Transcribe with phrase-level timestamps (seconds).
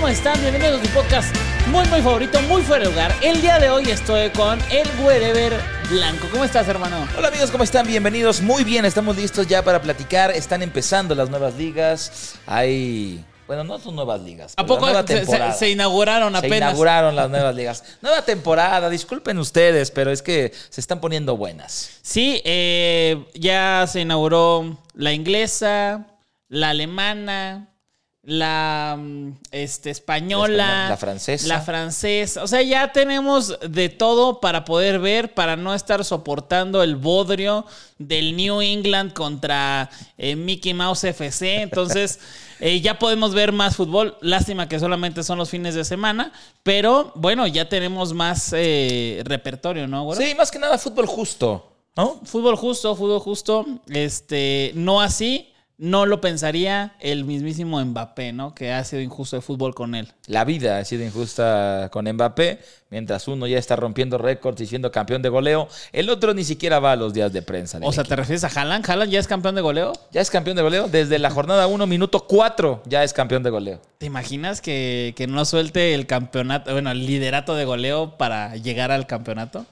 [0.00, 0.40] ¿Cómo están?
[0.40, 1.36] Bienvenidos a mi podcast
[1.68, 3.14] muy, muy favorito, muy fuera de lugar.
[3.20, 5.52] El día de hoy estoy con el Wherever
[5.90, 6.26] Blanco.
[6.32, 7.06] ¿Cómo estás, hermano?
[7.18, 7.86] Hola amigos, ¿cómo están?
[7.86, 8.40] Bienvenidos.
[8.40, 10.30] Muy bien, estamos listos ya para platicar.
[10.30, 12.36] Están empezando las nuevas ligas.
[12.46, 13.22] Hay...
[13.46, 14.54] Bueno, no son nuevas ligas.
[14.56, 16.70] ¿A poco se, se- se inauguraron Se apenas?
[16.70, 17.84] inauguraron las nuevas ligas.
[18.00, 21.98] Nueva temporada, disculpen ustedes, pero es que se están poniendo buenas.
[22.00, 26.06] Sí, eh, ya se inauguró la inglesa,
[26.48, 27.66] la alemana,
[28.22, 31.48] la mm, este, española, La española, la francesa.
[31.48, 32.42] La francesa.
[32.42, 37.64] O sea, ya tenemos de todo para poder ver, para no estar soportando el bodrio
[37.98, 41.62] del New England contra eh, Mickey Mouse FC.
[41.62, 42.20] Entonces,
[42.60, 44.16] eh, ya podemos ver más fútbol.
[44.20, 49.88] Lástima que solamente son los fines de semana, pero bueno, ya tenemos más eh, repertorio,
[49.88, 50.04] ¿no?
[50.04, 50.20] güero?
[50.20, 52.20] Sí, más que nada fútbol justo, ¿no?
[52.24, 53.64] Fútbol justo, fútbol justo.
[53.88, 55.49] Este, no así,
[55.80, 58.54] no lo pensaría el mismísimo Mbappé, ¿no?
[58.54, 60.12] Que ha sido injusto el fútbol con él.
[60.26, 62.58] La vida ha sido injusta con Mbappé,
[62.90, 66.80] mientras uno ya está rompiendo récords y siendo campeón de goleo, el otro ni siquiera
[66.80, 67.78] va a los días de prensa.
[67.78, 68.10] O sea, equipo.
[68.10, 68.88] ¿te refieres a Haaland?
[68.90, 69.94] ¿Haaland ya es campeón de goleo?
[70.12, 70.86] Ya es campeón de goleo.
[70.86, 73.80] Desde la jornada 1, minuto 4, ya es campeón de goleo.
[73.96, 78.92] ¿Te imaginas que, que no suelte el campeonato, bueno, el liderato de goleo para llegar
[78.92, 79.64] al campeonato?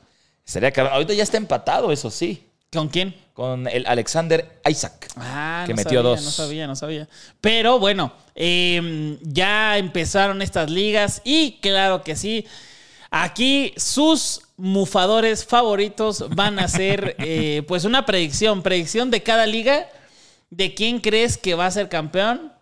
[0.47, 0.95] Sería cabrón.
[0.95, 3.14] Ahorita ya está empatado, eso sí, ¿Con quién?
[3.38, 5.06] con el Alexander Isaac.
[5.14, 6.24] Ah, Que no metió sabía, dos.
[6.24, 7.08] No sabía, no sabía.
[7.41, 12.44] Pero bueno, eh, ya empezaron estas ligas y claro que sí.
[13.12, 19.89] Aquí sus mufadores favoritos van a hacer eh, pues una predicción, predicción de cada liga,
[20.50, 22.52] de quién crees que va a ser campeón.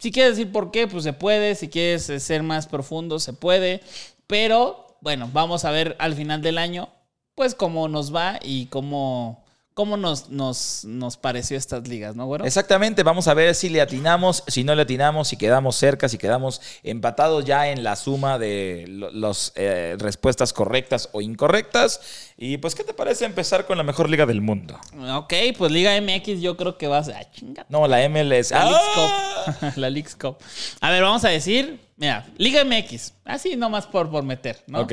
[0.00, 1.54] Si quieres decir por qué, pues se puede.
[1.54, 3.80] Si quieres ser más profundo, se puede.
[4.26, 6.88] Pero bueno, vamos a ver al final del año,
[7.34, 12.44] pues cómo nos va y cómo, cómo nos, nos, nos pareció estas ligas, ¿no, güero?
[12.44, 16.16] Exactamente, vamos a ver si le atinamos, si no le atinamos, si quedamos cerca, si
[16.16, 19.52] quedamos empatados ya en la suma de las
[19.98, 22.00] respuestas correctas o incorrectas.
[22.36, 24.78] Y pues, ¿qué te parece empezar con la mejor liga del mundo?
[25.14, 27.16] Ok, pues Liga MX yo creo que va a ser...
[27.16, 27.66] Ah, chinga.
[27.68, 28.50] No, la MLS.
[28.50, 29.44] La Leagues ¡Ah!
[29.60, 29.72] Cup.
[29.76, 30.36] la Leagues Cup.
[30.80, 33.12] A ver, vamos a decir, mira, Liga MX.
[33.24, 34.80] Así nomás por, por meter, ¿no?
[34.80, 34.92] Ok,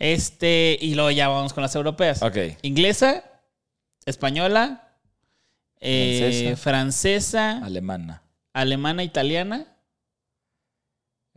[0.00, 2.22] Este, y luego ya vamos con las europeas.
[2.22, 2.36] ok.
[2.62, 3.22] Inglesa,
[4.06, 4.88] española,
[5.78, 6.56] eh, Francesa.
[6.56, 8.22] francesa, Alemana.
[8.52, 9.66] alemana, italiana.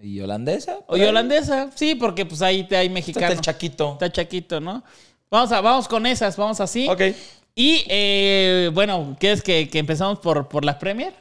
[0.02, 0.80] ¿Y holandesa?
[0.88, 3.34] O y holandesa, sí, porque pues ahí te hay Está mexicano.
[3.34, 3.94] el chaquito.
[3.94, 4.84] Está chaquito, ¿no?
[5.30, 6.88] Vamos, a, vamos con esas, vamos así.
[6.90, 7.02] Ok.
[7.56, 11.14] Y eh, bueno, ¿quieres que, que empezamos por, por la Premier?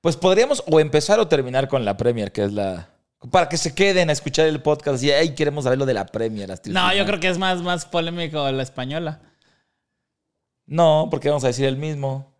[0.00, 2.88] Pues podríamos o empezar o terminar con la Premier, que es la...
[3.30, 6.50] Para que se queden a escuchar el podcast y queremos saber lo de la Premier.
[6.52, 6.96] hasta el No, final".
[6.96, 9.20] yo creo que es más, más polémico la española.
[10.66, 12.32] No, porque vamos a decir el mismo.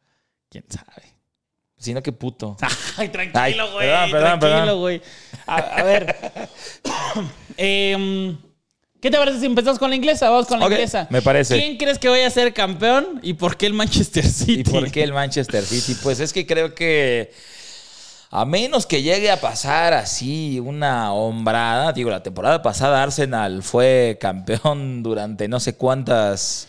[0.48, 1.02] ¿Quién sabe?
[1.76, 2.56] Sino que puto.
[2.96, 3.88] Ay, tranquilo, güey.
[3.88, 5.02] perdón, perdón, tranquilo, güey.
[5.46, 6.16] A, a ver.
[7.56, 8.38] Em,
[9.00, 10.28] ¿Qué te parece si empezamos con la inglesa?
[10.30, 11.06] Vamos con la inglesa.
[11.10, 11.58] me parece.
[11.58, 14.60] ¿Quién crees que vaya a ser campeón y por qué el Manchester City?
[14.60, 15.98] ¿Y por qué el Manchester City?
[16.02, 17.32] Pues es que creo que
[18.30, 24.18] a menos que llegue a pasar así una hombrada, digo, la temporada pasada Arsenal fue
[24.20, 26.68] campeón durante no sé cuántas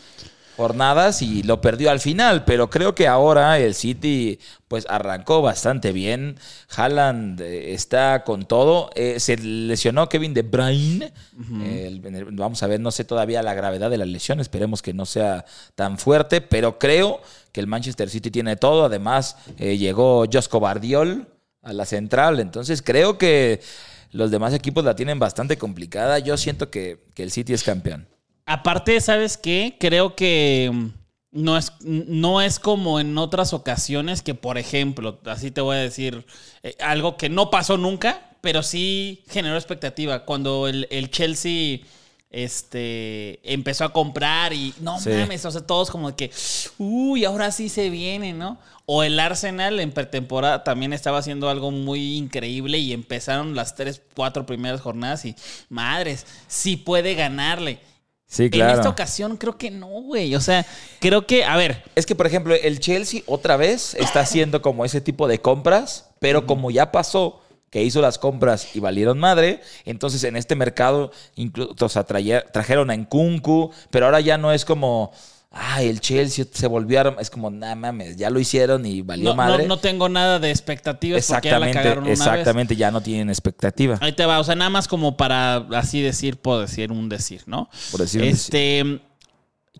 [0.58, 5.92] jornadas y lo perdió al final, pero creo que ahora el City pues arrancó bastante
[5.92, 6.38] bien.
[6.76, 8.90] Haaland eh, está con todo.
[8.96, 11.14] Eh, se lesionó Kevin De Bruyne.
[12.32, 14.40] Vamos a ver, no sé todavía la gravedad de la lesión.
[14.40, 15.46] Esperemos que no sea
[15.76, 18.86] tan fuerte, pero creo que el Manchester City tiene todo.
[18.86, 21.28] Además, eh, llegó Josco Bardiol
[21.62, 22.40] a la central.
[22.40, 23.62] Entonces creo que
[24.12, 26.20] los demás equipos la tienen bastante complicada.
[26.20, 28.08] Yo siento que, que el City es campeón.
[28.46, 29.78] Aparte, ¿sabes qué?
[29.80, 30.88] Creo que mm,
[31.32, 35.80] no es, no es como en otras ocasiones que, por ejemplo, así te voy a
[35.80, 36.26] decir,
[36.64, 40.26] eh, algo que no pasó nunca, pero sí generó expectativa.
[40.26, 41.80] Cuando el, el Chelsea
[42.32, 45.10] este, empezó a comprar y no Sí.
[45.10, 46.32] mames, o sea, todos como que,
[46.78, 48.58] uy, ahora sí se viene, ¿no?
[48.86, 54.02] O el Arsenal en pretemporada también estaba haciendo algo muy increíble y empezaron las tres,
[54.16, 55.36] cuatro primeras jornadas y
[55.70, 57.80] madres, sí puede ganarle.
[58.28, 58.74] Sí, En claro.
[58.76, 60.36] esta ocasión creo que no, güey.
[60.36, 60.66] O sea,
[61.02, 64.86] creo que, a ver, Es que, por ejemplo, el Chelsea otra vez está haciendo como
[64.86, 67.41] ese tipo de compras, pero como ya pasó
[67.72, 72.92] que hizo las compras y valieron madre, entonces en este mercado incluso o sea, trajeron
[72.92, 75.12] a Nkunku, pero ahora ya no es como,
[75.52, 77.02] ay, el Chelsea se volvió a...
[77.06, 77.16] arm-".
[77.20, 79.68] Es como, nah, mames, ya lo hicieron y valió no, no, madre.
[79.68, 82.20] no tengo nada de expectativas porque ya la exactamente, cagaron una vez.
[82.20, 83.98] exactamente, ya no tienen expectativa.
[84.02, 87.42] Ahí te va, o sea, nada más como para así decir, puedo decir un decir,
[87.46, 87.70] ¿no?
[87.92, 89.00] Por decir un este,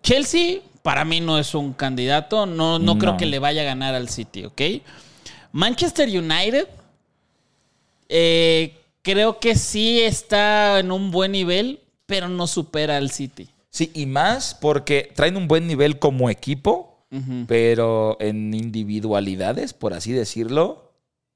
[0.00, 3.18] Chelsea para mí no es un candidato, no, no, creo No.
[3.18, 4.62] que le vaya a ganar al City, ¿ok?
[5.52, 6.66] Manchester United,
[8.14, 13.48] eh, creo que sí está en un buen nivel, pero no supera al City.
[13.70, 17.06] Sí, y más porque traen un buen nivel como equipo,
[17.46, 20.92] pero en individualidades, por así decirlo,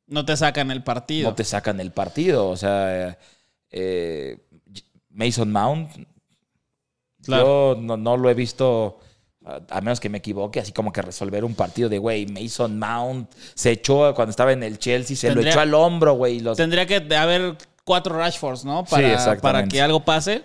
[0.06, 1.28] No te sacan el partido.
[1.30, 2.48] no te sacan el partido.
[2.48, 3.18] O sea,
[3.70, 4.38] eh,
[5.10, 5.90] Mason Mount,
[7.24, 7.74] Claro.
[7.74, 9.00] yo no, no lo he visto,
[9.70, 13.30] a, menos que me equivoque, así como que resolver un partido de, güey, Mason Mount
[13.54, 16.40] se echó cuando estaba en el Chelsea, se Tendría- lo echó al hombro, güey.
[16.40, 18.84] los- Tendría que haber cuatro Rashfords, ¿no?
[18.84, 19.40] Para, exactamente.
[19.42, 20.42] para que algo pase.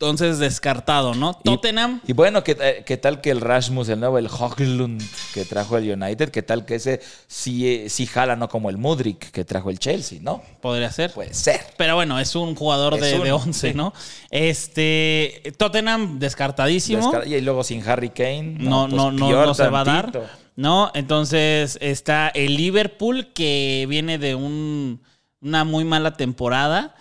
[0.00, 1.34] Entonces, descartado, ¿no?
[1.34, 2.00] Tottenham.
[2.06, 5.02] Y bueno, ¿qué, eh, qué tal que el Rasmus, el nuevo, el Hoglund
[5.34, 6.30] que trajo el United?
[6.30, 9.80] ¿Qué tal que ese sí, eh, sí jala, no como el Mudrik que trajo el
[9.80, 10.40] Chelsea, no?
[10.60, 11.12] Podría ser.
[11.12, 11.62] Puede ser.
[11.76, 13.74] Pero bueno, es un jugador Es de, un- de 11, sí.
[13.76, 13.92] ¿no?
[14.30, 15.42] Este.
[15.56, 17.02] Tottenham, descartadísimo.
[17.12, 18.54] Descar- Y luego sin Harry Kane.
[18.60, 20.12] no, pues no, no, no se va a dar.
[20.54, 25.02] No, entonces está el Liverpool que viene de un-
[25.40, 26.94] una muy mala temporada.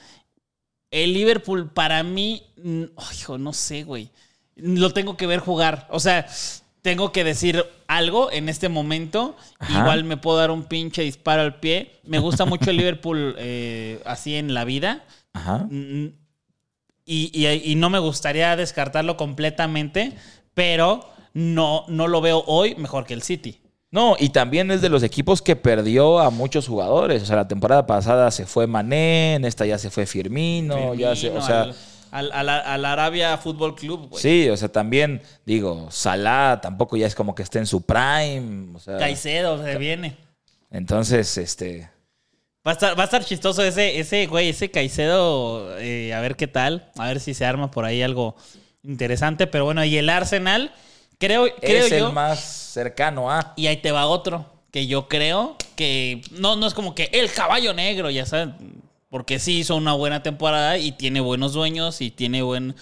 [0.90, 4.10] El Liverpool para mí, hijo, no sé, güey.
[4.56, 5.88] Lo tengo que ver jugar.
[5.92, 6.28] O sea,
[6.82, 9.36] tengo que decir algo en este momento.
[9.60, 9.80] Ajá.
[9.82, 12.00] Igual me puedo dar un pinche disparo al pie.
[12.04, 15.04] Me gusta mucho el Liverpool eh, así en la vida.
[15.34, 15.68] Ajá.
[15.70, 16.08] Mm,
[17.06, 20.14] Y, y- y no me gustaría descartarlo completamente,
[20.54, 23.62] pero no, no lo veo hoy mejor que el City.
[23.92, 27.24] No, y también es de los equipos que perdió a muchos jugadores.
[27.24, 31.16] O sea, la temporada pasada se fue Mané, en esta ya se fue Firmino, ya
[31.16, 31.72] se, o sea,
[32.12, 34.22] al- al- al Arabia Fútbol Club, güey.
[34.22, 38.76] sí, o sea, también digo, Salah tampoco ya es como que esté en su prime,
[38.76, 40.16] o sea, Caicedo se viene.
[40.72, 41.90] entonces, este,
[42.68, 46.36] Va a estar, va a estar chistoso ese, ese güey, ese Caicedo, eh, a ver
[46.36, 48.36] qué tal, a ver si se arma por ahí algo
[48.84, 49.48] interesante.
[49.48, 50.74] Pero bueno, y el Arsenal,
[51.18, 52.08] creo, creo es yo.
[52.08, 53.54] el más cercano a.
[53.56, 57.32] Y ahí te va otro, que yo creo que no, no es como que el
[57.32, 58.50] caballo negro, ya sabes,
[59.10, 62.76] porque sí hizo una buena temporada y tiene buenos dueños y tiene buen,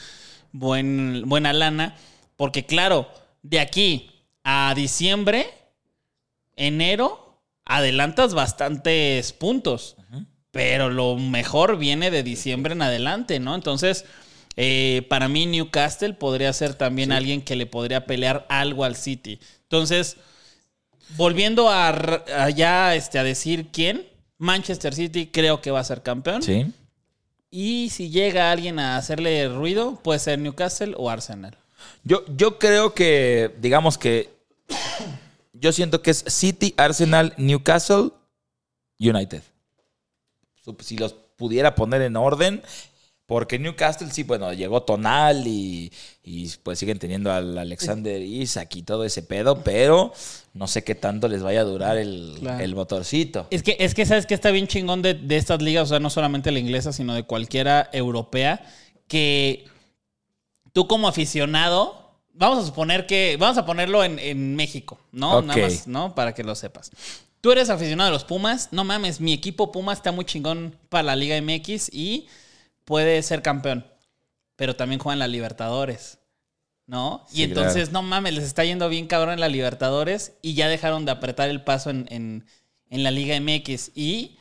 [0.51, 1.95] buen, buena lana.
[2.35, 3.09] Porque claro,
[3.43, 4.11] de aquí
[4.43, 5.47] a diciembre,
[6.55, 9.97] enero, adelantas bastantes puntos.
[10.51, 13.55] Pero lo mejor viene de diciembre en adelante, ¿no?
[13.55, 14.05] Entonces,
[14.55, 19.39] eh, para mí Newcastle podría ser también alguien que le podría pelear algo al City.
[19.63, 20.15] Entonces,
[21.17, 26.01] volviendo a, a ya este, a decir quién, Manchester City creo que va a ser
[26.01, 26.41] campeón.
[26.41, 26.71] Sí.
[27.51, 31.57] Y si llega alguien a hacerle ruido, puede ser Newcastle o Arsenal.
[32.03, 34.29] Yo, yo creo que, digamos que,
[35.53, 38.11] yo siento que es City, Arsenal, Newcastle,
[38.99, 39.41] United.
[40.79, 42.61] Si los pudiera poner en orden,
[43.27, 45.91] porque Newcastle sí, bueno, llegó Tonal y,
[46.23, 50.13] y pues siguen teniendo al Alexander Isaac y todo ese pedo, pero
[50.53, 52.63] no sé qué tanto les vaya a durar el, Claro.
[52.63, 53.47] el motorcito.
[53.49, 55.99] Es que, es que sabes que está bien chingón de, de estas ligas, o sea,
[55.99, 58.63] no solamente la inglesa, sino de cualquiera europea,
[59.07, 59.65] que
[60.73, 65.39] tú como aficionado, vamos a suponer que, vamos a ponerlo en, en México, ¿no?
[65.39, 65.45] Ok.
[65.45, 66.13] Nada más, ¿no?
[66.15, 66.91] Para que lo sepas.
[67.41, 71.03] Tú eres aficionado a los Pumas, no mames, mi equipo Pumas está muy chingón para
[71.03, 72.27] la Liga MX y
[72.85, 73.85] puede ser campeón,
[74.55, 76.19] pero también juega en la Libertadores.
[76.87, 77.25] ¿No?
[77.33, 81.03] Y entonces, no mames, les está yendo bien cabrón en la Libertadores y ya dejaron
[81.03, 82.45] de apretar el paso en, en-
[82.91, 83.89] en la Liga MX.
[83.95, 84.37] Y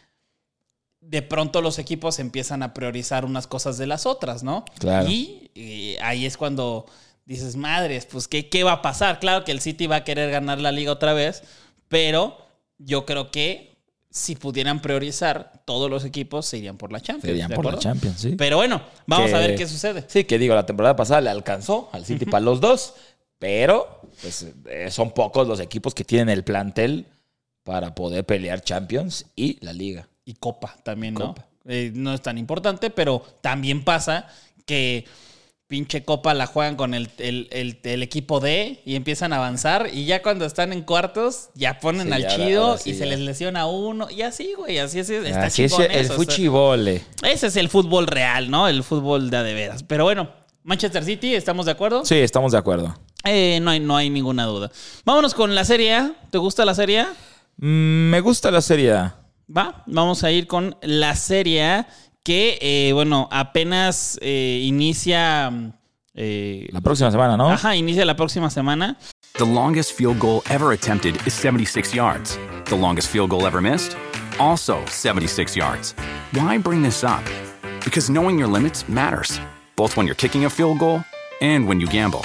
[1.01, 4.67] de pronto los equipos empiezan a priorizar unas cosas de las otras, ¿no?
[4.79, 5.09] Claro.
[5.09, 6.85] Y, eh, ahí es cuando
[7.25, 9.21] dices, madres, pues, ¿qué, ¿qué va a pasar?
[9.21, 11.43] Claro que el City va a querer ganar la liga otra vez,
[11.89, 12.37] pero
[12.77, 13.74] yo creo que
[14.17, 17.33] si pudieran priorizar, todos los equipos se irían por la Champions.
[17.33, 17.77] Serían ¿de por la?
[17.81, 18.37] Champions, sí.
[18.39, 20.05] Pero bueno, vamos Que- a ver qué sucede.
[20.07, 22.95] Sí, que digo, la temporada pasada le alcanzó al City para los dos,
[23.41, 27.07] pero pues eh, son pocos los equipos que tienen el plantel
[27.65, 30.07] para poder pelear Champions y la liga.
[30.25, 31.29] Y Copa también, ¿no?
[31.35, 31.47] Copa.
[31.67, 34.29] Eh, no es tan importante, pero también pasa
[34.65, 35.07] que
[35.75, 39.89] pinche Copa la juegan con el, el- el- el equipo D y empiezan a avanzar
[39.93, 42.95] y ya cuando están en cuartos ya ponen Sí, al ya, chido ahora sí, y
[42.95, 46.07] se les lesiona uno y así, güey, así es, está Así es el eso, o
[46.07, 47.03] sea, fuchibole.
[47.25, 48.69] ese es el fútbol real, ¿no?
[48.69, 49.83] El fútbol de a de veras.
[49.83, 50.31] Pero bueno,
[50.63, 52.05] Manchester City, ¿estamos de acuerdo?
[52.05, 52.97] Sí, estamos de acuerdo.
[53.25, 54.71] Eh, no, hay, no hay ninguna duda.
[55.05, 56.15] Vámonos con la Serie A.
[56.31, 57.13] ¿Te gusta la Serie A?
[57.57, 59.17] Mm, me gusta la Serie A.
[59.55, 61.89] Va, vamos a ir con la Serie A
[62.25, 65.53] que, eh, bueno, apenas eh, inicia...
[66.15, 67.51] eh, La próxima semana, ¿no?
[67.51, 68.97] Ajá, inicia la próxima semana.
[69.39, 72.39] The longest field goal ever attempted is 76 yards.
[72.67, 73.97] The longest field goal ever missed?
[74.39, 75.95] Also 76 yards.
[76.33, 77.23] Why bring this up?
[77.85, 79.39] Because knowing your limits matters,
[79.77, 81.03] both when you're kicking a field goal
[81.43, 82.23] and when you gamble.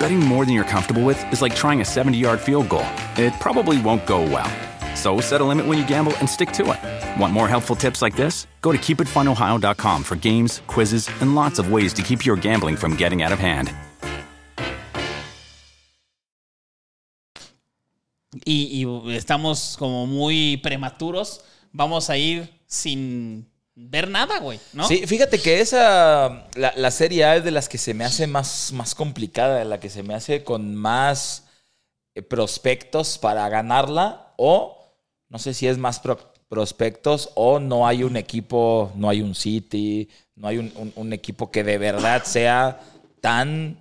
[0.00, 2.84] Betting more than you're comfortable with is like trying a 70 yard field goal,
[3.16, 4.50] it probably won't go well.
[4.94, 7.20] So set a limit when you gamble and stick to it.
[7.20, 8.46] Want more helpful tips like this?
[8.60, 12.96] Go to keepitfunohio.com for games, quizzes, and lots of ways to keep your gambling from
[12.96, 13.72] getting out of hand.
[18.44, 21.42] y, y estamos como muy prematuros,
[21.72, 24.86] vamos a ir sin ver nada, güey, ¿no?
[24.86, 28.26] Sí, fíjate que esa, la, la Serie A es de las que se me hace
[28.26, 31.44] más, más complicada, de la que se me hace con más
[32.14, 34.79] eh, prospectos para ganarla, o
[35.30, 39.34] no sé si es más pro- prospectos, o no hay un equipo, no hay un
[39.34, 42.80] City, no hay un, un- un equipo que de verdad sea
[43.20, 43.78] tan,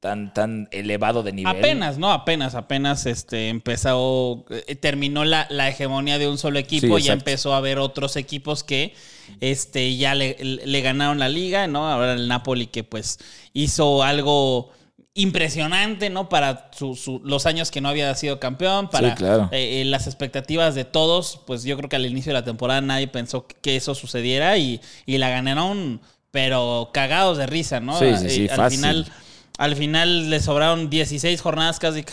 [0.00, 1.56] tan, tan elevado de nivel.
[1.56, 2.12] Apenas, ¿no?
[2.12, 7.12] Apenas, apenas este, empezó, eh, terminó la, la hegemonía de un solo equipo, Sí, ya
[7.14, 8.92] empezó a haber otros equipos que
[9.40, 11.88] este, ya le, le ganaron la liga, ¿no?
[11.88, 13.18] Ahora el Napoli que pues
[13.54, 14.70] hizo algo
[15.14, 16.28] impresionante, ¿no?
[16.28, 19.48] Para su- su- los años que no había sido campeón, para Sí, claro.
[19.52, 22.80] eh, eh, las expectativas de todos, pues yo creo que al inicio de la temporada
[22.80, 26.00] nadie pensó que eso sucediera y, y la ganaron,
[26.32, 27.96] pero cagados de risa, ¿no?
[27.98, 28.78] Sí, sí, sí, Eh, al fácil.
[28.80, 29.12] final
[29.56, 32.04] al final le sobraron 16 jornadas casi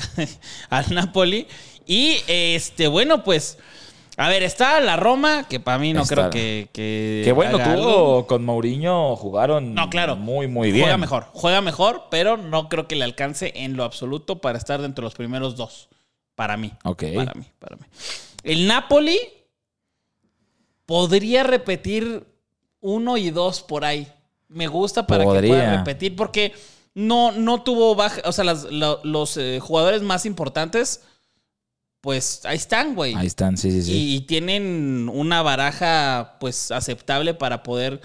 [0.70, 1.48] al Napoli.
[1.88, 3.58] Y este, bueno, pues.
[4.18, 6.16] A ver, está la Roma, que para mí no Está.
[6.16, 6.70] creo que.
[6.74, 8.28] Que, Que bueno, haga tuvo algo.
[8.28, 10.16] con Mourinho, jugaron No, claro.
[10.18, 10.84] muy, muy bien.
[10.86, 14.82] Juega mejor, juega mejor, pero no creo que le alcance en lo absoluto para estar
[14.82, 15.88] dentro de los primeros dos.
[16.36, 16.72] Para mí.
[16.84, 17.04] Ok.
[17.16, 17.84] Para mí, para mí.
[18.44, 19.18] El Napoli
[20.86, 22.26] podría repetir
[22.82, 24.08] uno y dos por ahí.
[24.48, 26.54] Me gusta para que pueda repetir porque
[26.94, 28.22] no, no tuvo baja.
[28.26, 31.02] O sea, las- los eh, jugadores más importantes,
[32.02, 33.14] pues ahí están, güey.
[33.16, 34.16] Ahí están, sí, sí, sí.
[34.16, 38.02] Y, tienen una baraja, pues, aceptable para poder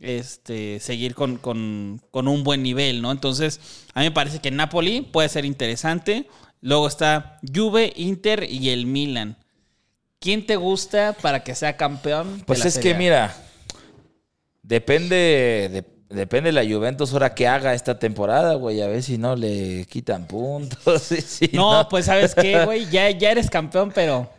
[0.00, 3.10] este, seguir con, con- con un buen nivel, ¿no?
[3.10, 3.58] Entonces,
[3.94, 6.28] a mí me parece que Napoli puede ser interesante.
[6.60, 9.36] Luego está Juve, Inter y el Milan.
[10.20, 12.38] ¿Quién te gusta para que sea campeón?
[12.38, 13.36] de Pues la es Serie que mira,
[14.62, 19.18] depende de, depende de la Juventus ahora que haga esta temporada, güey, a ver si
[19.18, 21.02] no le quitan puntos.
[21.26, 24.30] si No, pues sabes qué, güey, ya, ya eres campeón, pero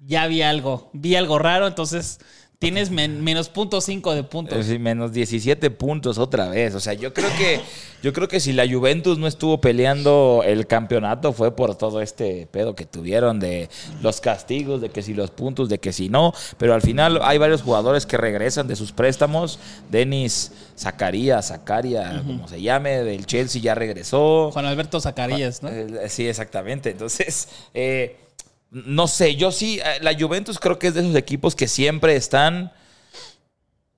[0.00, 2.18] ya vi algo, vi algo raro, entonces
[2.58, 4.58] tienes men- menos punto cinco de puntos.
[4.58, 6.74] Eh, sí, menos 17 puntos otra vez.
[6.74, 7.60] O sea, yo creo que
[8.02, 12.48] yo creo que si la Juventus no estuvo peleando el campeonato fue por todo este
[12.50, 13.68] pedo que tuvieron de
[14.02, 16.32] los castigos, de que si los puntos, de que si no.
[16.58, 19.60] Pero al final hay varios jugadores que regresan de sus préstamos.
[19.90, 24.50] Denis Zacarías, Zacaria, como se llame, del Chelsea ya regresó.
[24.52, 25.68] Juan Alberto Zacarías, ¿no?
[25.68, 26.90] Eh, Sí, exactamente.
[26.90, 28.16] Entonces, eh,
[28.70, 32.16] no sé, yo sí, eh, la Juventus creo que es de esos equipos que siempre
[32.16, 32.72] están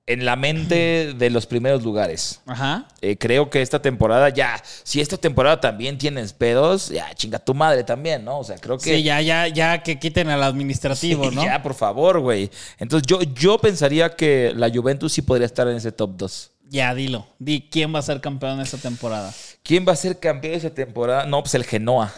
[0.07, 2.41] en la mente de los primeros lugares.
[2.45, 2.87] Ajá.
[3.01, 7.53] Eh, creo que esta temporada ya, si esta temporada también tienes pedos, ya chinga tu
[7.53, 8.39] madre también, ¿no?
[8.39, 8.95] O sea, creo que...
[8.95, 11.43] Sí, ya, ya, ya que quiten al administrativo, Sí, ¿no?
[11.43, 12.49] Ya, por favor, güey.
[12.77, 16.51] Entonces yo, yo pensaría que la Juventus sí podría estar en ese top 2.
[16.69, 17.27] Ya, dilo.
[17.37, 19.33] Di quién va a ser campeón esta temporada.
[19.63, 21.25] ¿Quién va a ser campeón de esa temporada?
[21.25, 22.13] No, pues el Genoa.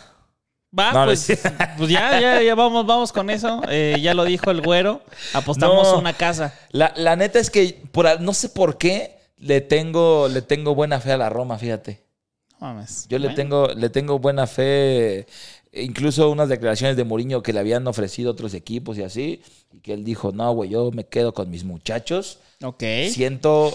[0.77, 1.42] Va, No, pues, es-
[1.77, 3.62] pues ya, ya, ya vamos, vamos con eso.
[3.70, 5.01] Eh, ya lo dijo el güero.
[5.34, 6.00] Apostamos No.
[6.00, 6.53] una casa.
[6.72, 11.00] La, la neta es que por, no sé por qué le tengo, le tengo buena
[11.00, 12.01] fe a la Roma, fíjate.
[12.60, 13.08] No mames.
[13.10, 15.27] Yo le tengo, le tengo buena fe.
[15.74, 19.42] Incluso unas declaraciones de Mourinho que le habían ofrecido otros equipos y así.
[19.72, 22.39] Y que él dijo, no, güey, yo me quedo con mis muchachos.
[22.63, 22.84] Ok.
[23.12, 23.74] Siento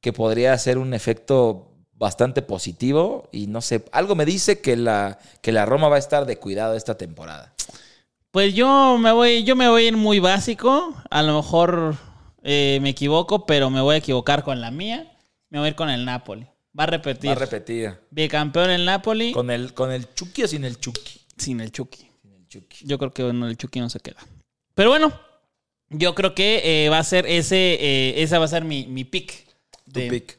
[0.00, 3.28] que podría ser un efecto bastante positivo.
[3.32, 6.38] Y no sé, algo me dice que la, que la Roma va a estar de
[6.38, 7.52] cuidado esta temporada.
[8.30, 10.94] Pues yo me voy, yo me voy a ir muy básico.
[11.10, 11.96] A lo mejor
[12.42, 15.10] eh, me equivoco, pero me voy a equivocar con la mía.
[15.48, 16.46] Me voy a ir con el Napoli.
[16.78, 17.30] Va a repetir.
[17.30, 17.98] Va a repetir.
[18.10, 19.32] Bicampeón el Napoli.
[19.32, 21.20] ¿Con el, ¿Con el Chucky o sin el Chucky?
[21.38, 22.10] Sin el Chucky.
[22.20, 22.84] Sin el Chucky.
[22.86, 24.18] Yo creo que bueno, el Chucky no se queda.
[24.74, 25.18] Pero bueno,
[25.88, 29.04] yo creo que eh, va a ser ese, eh, esa va a ser mi, mi
[29.04, 29.46] pick.
[29.90, 30.38] Tu de- pick.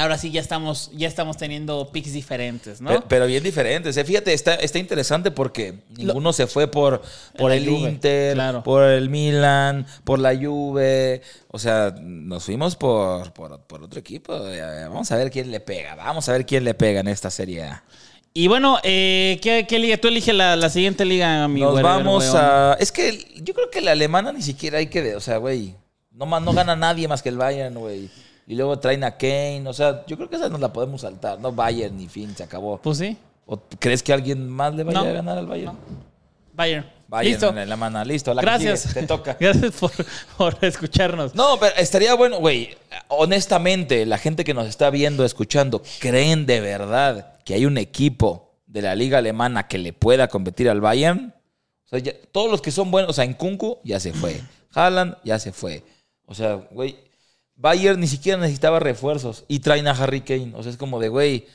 [0.00, 2.88] Ahora sí ya estamos, ya estamos teniendo picks diferentes, ¿no?
[2.90, 3.96] Pero, pero bien diferentes.
[3.96, 4.04] eh.
[4.04, 7.02] Fíjate, está, está interesante porque ninguno se fue por,
[7.36, 8.62] por el Juve, Inter, claro.
[8.62, 11.22] por el Milan, por la Juve.
[11.50, 14.38] O sea, nos fuimos por, por, por otro equipo.
[14.88, 15.94] Vamos a ver quién le pega.
[15.94, 17.84] Vamos a ver quién le pega en esta serie A.
[18.34, 19.96] Y bueno, eh, ¿qué, qué liga?
[19.96, 22.36] Tú elige la, la siguiente liga, mi Nos vamos weón.
[22.36, 22.76] a.
[22.78, 25.16] Es que yo creo que la alemana ni siquiera hay que.
[25.16, 25.74] O sea, güey.
[26.12, 28.08] No, más- no gana nadie más que el Bayern, güey.
[28.48, 29.62] Y luego traen a Kane.
[29.66, 31.38] O sea, yo creo que esa nos la podemos saltar.
[31.38, 32.78] No Bayern ni fin, se acabó.
[32.78, 35.06] Pues sí, ¿O crees que alguien más le vaya No.
[35.06, 35.76] a ganar al Bayern?
[36.54, 36.86] Bayern.
[37.08, 37.48] Bayern Listo.
[37.50, 38.04] en la alemana.
[38.04, 38.34] Listo.
[38.34, 38.80] la que Gracias.
[38.80, 39.36] sigue, te toca.
[39.40, 39.90] Gracias por,
[40.36, 41.34] por escucharnos.
[41.34, 42.76] No, pero estaría bueno, güey.
[43.08, 48.54] Honestamente, la gente que nos está viendo, escuchando, ¿creen de verdad que hay un equipo
[48.66, 51.34] de la liga alemana que le pueda competir al Bayern?
[51.86, 54.40] O sea, ya- todos los que son buenos, o sea, en Kunku ya se fue.
[54.74, 55.82] Haaland ya se fue.
[56.26, 56.96] O sea, güey,
[57.60, 60.52] Bayern ni siquiera necesitaba refuerzos y traen a Harry Kane.
[60.54, 61.46] O sea, es como de, güey,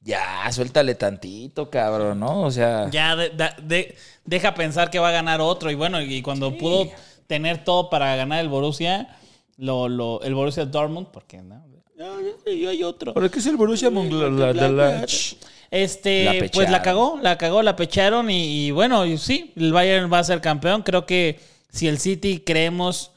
[0.00, 2.42] ya, suéltale tantito, cabrón, ¿no?
[2.42, 3.94] O sea, Ya de-
[4.24, 5.70] deja pensar que va a ganar otro.
[5.70, 6.90] Y bueno, y cuando pudo
[7.28, 9.16] tener todo para ganar el Borussia,
[9.56, 11.62] lo, lo, el Borussia Dortmund, porque no,
[12.44, 13.14] y hay otro.
[13.14, 15.36] ¿Por qué es el Borussia Mönchengladbach?
[15.70, 16.82] Este, La pues la pecharon.
[16.82, 20.40] cagó, la cagó, la pecharon y, y bueno, y sí, el Bayern va a ser
[20.40, 20.82] campeón.
[20.82, 23.10] Creo que si el City creemos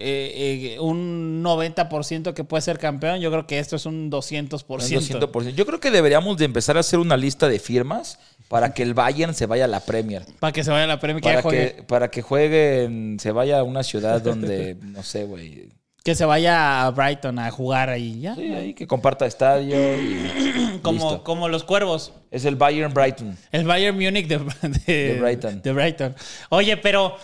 [0.00, 4.64] eh, eh, un 90% que puede ser campeón, yo creo que esto es un 200%.
[4.68, 5.50] Un 200%.
[5.54, 8.94] Yo creo que deberíamos de empezar a hacer una lista de firmas para que el
[8.94, 10.24] Bayern se vaya a la Premier.
[10.40, 11.42] Para que se vaya a la Premier, que, Para
[11.76, 15.68] que, para que juegue, en- se vaya a una ciudad donde, no sé, güey.
[16.10, 18.34] Que se vaya a Brighton a jugar ahí, ya.
[18.34, 22.12] Sí, ahí que comparta estadio y como, como los cuervos.
[22.32, 23.38] Es el Bayern Brighton.
[23.52, 24.38] El Bayern Múnich de,
[24.88, 25.62] de, Brighton.
[25.62, 26.16] de Brighton.
[26.48, 27.14] Oye, pero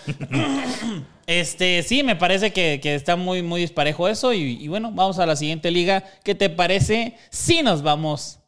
[1.27, 4.33] este sí, me parece que, que está muy, muy disparejo eso.
[4.33, 6.05] Y, y bueno, vamos a la siguiente liga.
[6.23, 8.39] ¿Qué te parece si nos vamos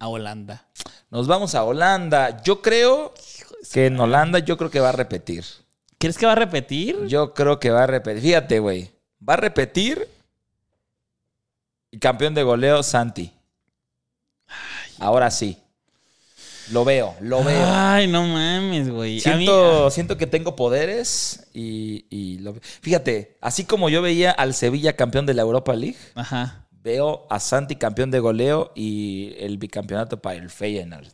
[0.00, 0.66] a Holanda?
[1.08, 2.42] Nos vamos a Holanda.
[2.42, 3.14] Yo creo
[3.72, 5.44] que en Holanda yo creo que va a repetir.
[5.98, 7.06] ¿Crees que va a repetir?
[7.06, 8.22] Yo creo que va a repetir.
[8.22, 8.90] Fíjate, güey.
[9.28, 10.08] Va a repetir
[11.90, 13.32] y campeón de goleo Santi.
[14.98, 15.58] Ahora sí.
[16.70, 17.66] Lo veo, lo veo.
[17.66, 19.14] Ay, no mames, güey.
[19.26, 24.30] A mí- Siento, siento que tengo poderes y, y lo- fíjate, así como yo veía
[24.30, 26.66] al Sevilla campeón de la Europa League, Ajá.
[26.70, 31.08] veo a Santi campeón de goleo y el bicampeonato para el Feyenoord.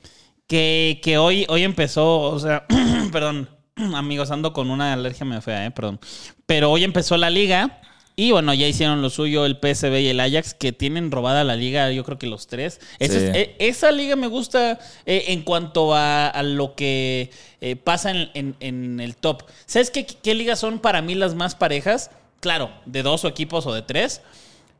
[0.46, 2.66] Que, que hoy, hoy empezó, o sea,
[3.12, 3.48] perdón,
[3.94, 5.98] amigos, ando con una alergia medio fea, eh, perdón.
[6.46, 7.80] Pero hoy empezó la liga
[8.20, 11.54] y bueno, ya hicieron lo suyo el PSV y el Ajax, que tienen robada la
[11.54, 12.80] liga, yo creo que los tres.
[12.98, 13.24] Esa, Sí.
[13.26, 18.10] es- eh, esa liga me gusta eh, en cuanto a, a lo que eh, pasa
[18.10, 19.44] en, en- en el top.
[19.66, 22.10] ¿Sabes qué, qué ligas son para mí las más parejas?
[22.40, 24.20] Claro, de dos o equipos o de tres.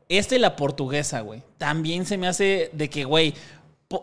[0.09, 1.41] Esta y la portuguesa, güey.
[1.57, 3.33] También se me hace de que, güey,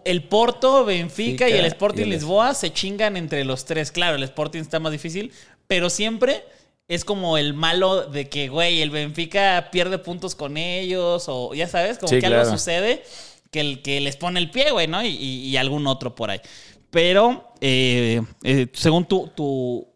[0.06, 3.92] el Porto, Benfica y el Sporting y el- Lisboa se chingan entre los tres.
[3.92, 5.30] Claro, el Sporting está más difícil,
[5.66, 6.42] pero siempre
[6.88, 11.66] es como el malo de que, güey, el Benfica pierde puntos con ellos o ya
[11.68, 13.02] sabes, como Sí, que algo sucede
[13.50, 15.02] que, el, que les pone el pie, güey, ¿no?
[15.02, 16.40] Y, y- y algún otro por ahí.
[16.90, 19.88] Pero, eh, eh, según tu, tu,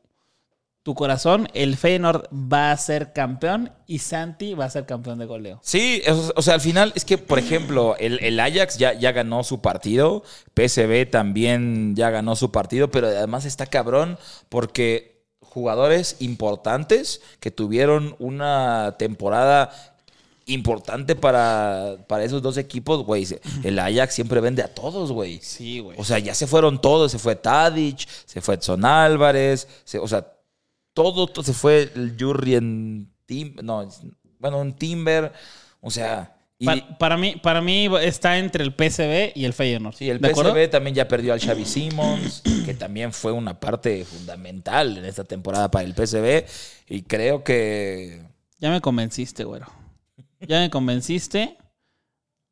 [0.82, 5.26] tu corazón, el Feyenoord va a ser campeón y Santi va a ser campeón de
[5.26, 5.60] goleo.
[5.62, 9.12] Sí, o o sea, al final es que, por ejemplo, el, el Ajax ya, ya
[9.12, 10.24] ganó su partido,
[10.54, 15.09] PSV también ya ganó su partido, pero además está cabrón porque
[15.50, 19.70] jugadores importantes que tuvieron una temporada
[20.46, 23.26] importante para, para esos dos equipos, güey.
[23.62, 25.38] El Ajax siempre vende a todos, güey.
[25.42, 25.96] Sí, güey.
[26.00, 27.12] O sea, ya se fueron todos.
[27.12, 30.26] Se fue Tadic, se fue Edson Álvarez, se- o sea,
[30.92, 33.88] todo, todo se fue el Jurrien Tim, no,
[34.40, 35.32] bueno, un Timber,
[35.80, 36.66] o sea, y
[36.98, 39.96] para, mí, para mí está entre el PSV y el Feyenoord.
[39.96, 40.20] sí, el.
[40.20, 45.24] PSV también ya perdió al Xavi Simons, que también fue una parte fundamental en esta
[45.24, 46.44] temporada para el PSV
[46.90, 48.20] y creo que
[48.58, 49.68] Ya me convenciste, güero.
[50.40, 51.56] Ya me convenciste.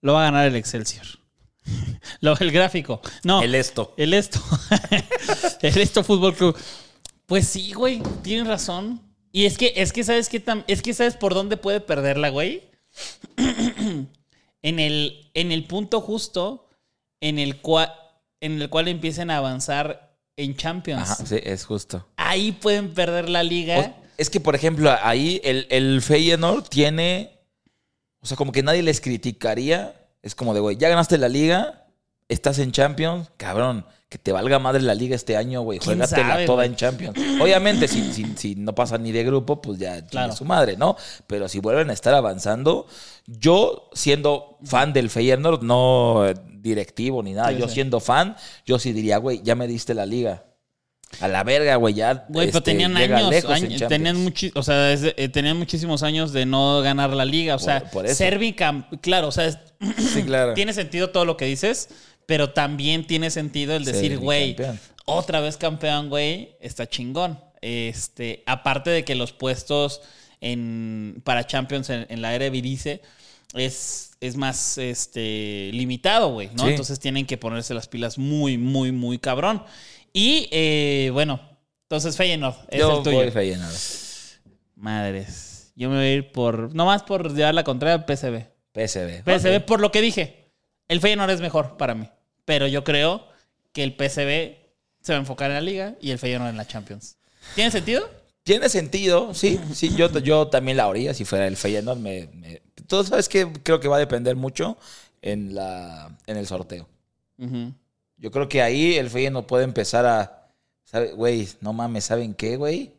[0.00, 1.06] Lo va a ganar el Excelsior.
[2.20, 3.02] Lo, el gráfico.
[3.24, 3.42] No.
[3.42, 3.92] el esto.
[3.98, 4.40] El esto.
[5.60, 6.56] el esto Fútbol Club.
[7.26, 8.02] Pues sí, güey.
[8.22, 9.02] Tienes razón.
[9.32, 12.67] Y es que, es que sabes que es que sabes por dónde puede perderla, güey.
[14.62, 16.68] en el, en el punto justo
[17.20, 17.92] en el cual,
[18.40, 21.02] en el cual empiecen a avanzar en Champions.
[21.10, 22.06] Ajá, sí, es justo.
[22.16, 23.78] Ahí pueden perder la liga.
[23.78, 27.38] O- es que, por ejemplo, ahí el, el Feyenoord tiene.
[28.20, 29.94] O sea, como que nadie les criticaría.
[30.22, 31.86] Es como de, güey, ya ganaste la liga.
[32.28, 35.78] estás en Champions, cabrón, que te valga madre la liga este año, güey.
[35.78, 37.18] ¿Quién Juégatela toda en Champions.
[37.40, 40.36] Obviamente, si, si, si no pasa ni de grupo, pues ya tiene Claro.
[40.36, 40.96] su madre, ¿no?
[41.26, 42.86] Pero si vuelven a estar avanzando,
[43.26, 47.74] yo siendo fan del Feyenoord, no eh, directivo ni nada, Sí, yo sí.
[47.74, 50.44] siendo fan, yo sí diría, güey, ya me diste la liga.
[51.20, 52.26] A la verga, güey, ya.
[52.28, 53.30] Güey, pero este, tenían años,
[53.88, 57.54] tenían, muchi- o sea, es eh, tenían muchísimos años de no ganar la liga.
[57.54, 59.58] O sea, Por- por ser bicam- claro, o sea, es-
[60.14, 60.52] Sí, claro.
[60.54, 61.88] tiene sentido todo lo que dices,
[62.28, 64.54] pero también tiene sentido el decir, güey,
[65.06, 67.40] otra vez campeón, güey, está chingón.
[67.62, 70.02] Este, aparte de que los puestos
[70.42, 73.00] en, para Champions en, en la Eredivisie
[73.54, 76.64] es, es más este, limitado, güey, ¿no?
[76.64, 76.68] Sí.
[76.68, 79.64] Entonces tienen que ponerse las pilas muy, muy, muy cabrón.
[80.12, 81.40] Y eh, bueno,
[81.84, 83.16] entonces Feyenoord es Yo el tuyo.
[83.16, 83.74] voy Feyenoord.
[84.74, 85.72] Madres.
[85.76, 88.42] Yo me voy a ir por, nomás por llevar la contraria, PSV.
[88.74, 89.22] PSV.
[89.24, 89.64] PSV, Ok.
[89.64, 90.52] por lo que dije.
[90.88, 92.06] El Feyenoord es mejor para mí.
[92.48, 93.28] Pero yo creo
[93.74, 94.56] que el PSV
[95.02, 97.16] se va a enfocar en la liga y el Feyenoord en la Champions.
[97.54, 98.08] ¿Tiene sentido?
[98.42, 101.98] Tiene sentido, sí, sí, yo, yo también la haría si fuera el Feyenoord.
[101.98, 104.78] Me, me- Tú sabes que creo que va a depender mucho
[105.20, 106.88] en, la, en el sorteo.
[107.38, 107.74] Ujú.
[108.16, 110.48] Yo creo que ahí el Feyenoord puede empezar a,
[111.14, 112.94] güey, no mames, ¿saben qué, güey?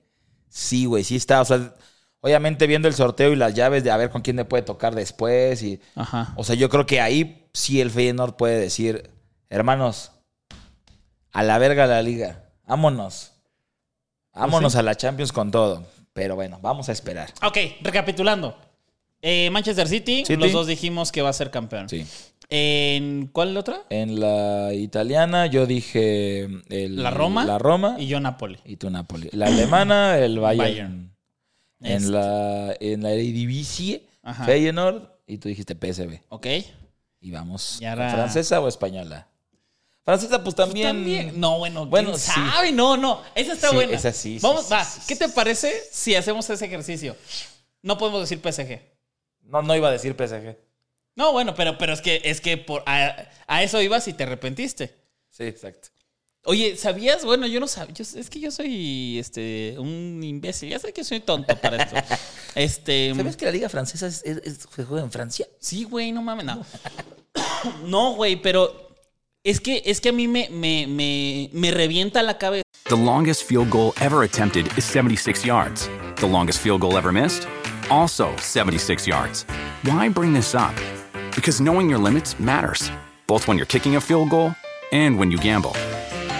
[0.47, 1.73] Sí, güey, sí está, o sea,
[2.21, 4.93] obviamente viendo el sorteo y las llaves de a ver con quién me puede tocar
[4.93, 6.33] después y, Ajá.
[6.37, 9.09] o sea, yo creo que ahí sí el Feyenoord puede decir,
[9.49, 10.11] hermanos,
[11.31, 13.33] a la verga la liga, vámonos,
[14.33, 15.85] vámonos a la Champions con todo.
[16.13, 17.31] Pero bueno, vamos a esperar.
[17.43, 18.57] Ok, recapitulando.
[19.21, 20.35] Eh, Manchester City, City.
[20.37, 21.87] los dos dijimos que va a ser campeón.
[21.87, 22.05] Sí.
[22.49, 23.83] ¿En cuál la otra?
[23.89, 27.45] En la italiana yo dije el- La Roma.
[27.45, 28.57] La Roma Y yo Napoli.
[28.65, 29.29] y tú Napoli.
[29.33, 30.57] La alemana, el Bayern.
[30.67, 31.15] Bayern.
[31.81, 32.09] En Este.
[32.11, 34.07] la en la Eredivisie.
[34.45, 36.21] Feyenoord y tú dijiste PSV.
[36.29, 36.47] Ok.
[37.21, 39.27] Y vamos, Y ahora- ¿francesa o española?
[40.09, 40.87] Francesa pues también.
[40.87, 41.39] También.
[41.39, 42.31] No, bueno, Bueno, ¿quién sí.
[42.31, 42.71] sabe?
[42.71, 43.21] No, no.
[43.35, 43.93] Esa está Sí, buena.
[43.95, 44.87] esa sí, sí, Vamos, sí, va.
[45.07, 47.15] ¿Qué te parece si hacemos ese ejercicio?
[47.81, 48.79] No podemos decir PSG.
[49.43, 50.57] No, no iba a decir PSG.
[51.15, 54.23] No, bueno, pero, pero es que, es que por, a, a eso ibas y te
[54.23, 54.95] arrepentiste.
[55.29, 55.89] Sí, exacto.
[56.45, 57.25] Oye, ¿sabías?
[57.25, 57.93] Bueno, yo no sabía.
[57.99, 60.69] es que yo soy este un imbécil.
[60.69, 61.95] Ya sé que soy tonto para esto.
[62.55, 63.13] Este.
[63.15, 65.45] ¿Sabes que la liga francesa es- es- es- se juega en Francia?
[65.59, 66.65] Sí, güey, no mames, no.
[67.85, 68.88] No, güey, pero
[69.43, 72.63] es que, es que a mí me, me, me, me revienta la cabeza.
[72.85, 75.89] The longest field goal ever attempted is 76 yards.
[76.17, 77.47] The longest field goal ever missed?
[77.89, 79.45] Also 76 yards.
[79.83, 80.75] Why bring this up?
[81.35, 82.91] Because knowing your limits matters,
[83.27, 84.53] both when you're kicking a field goal
[84.91, 85.73] and when you gamble.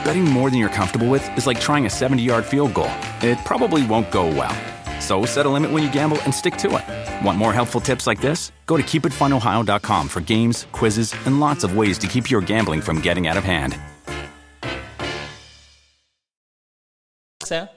[0.04, 3.38] Betting more than you're comfortable with is like trying a 70 yard field goal, it
[3.46, 4.56] probably won't go well.
[5.00, 7.26] So set a limit when you gamble and stick to it.
[7.26, 8.52] Want more helpful tips like this?
[8.66, 13.02] Go to keepitfunohio.com for games, quizzes, and lots of ways to keep your gambling from
[13.02, 13.78] getting out of hand.
[17.50, 17.72] sea,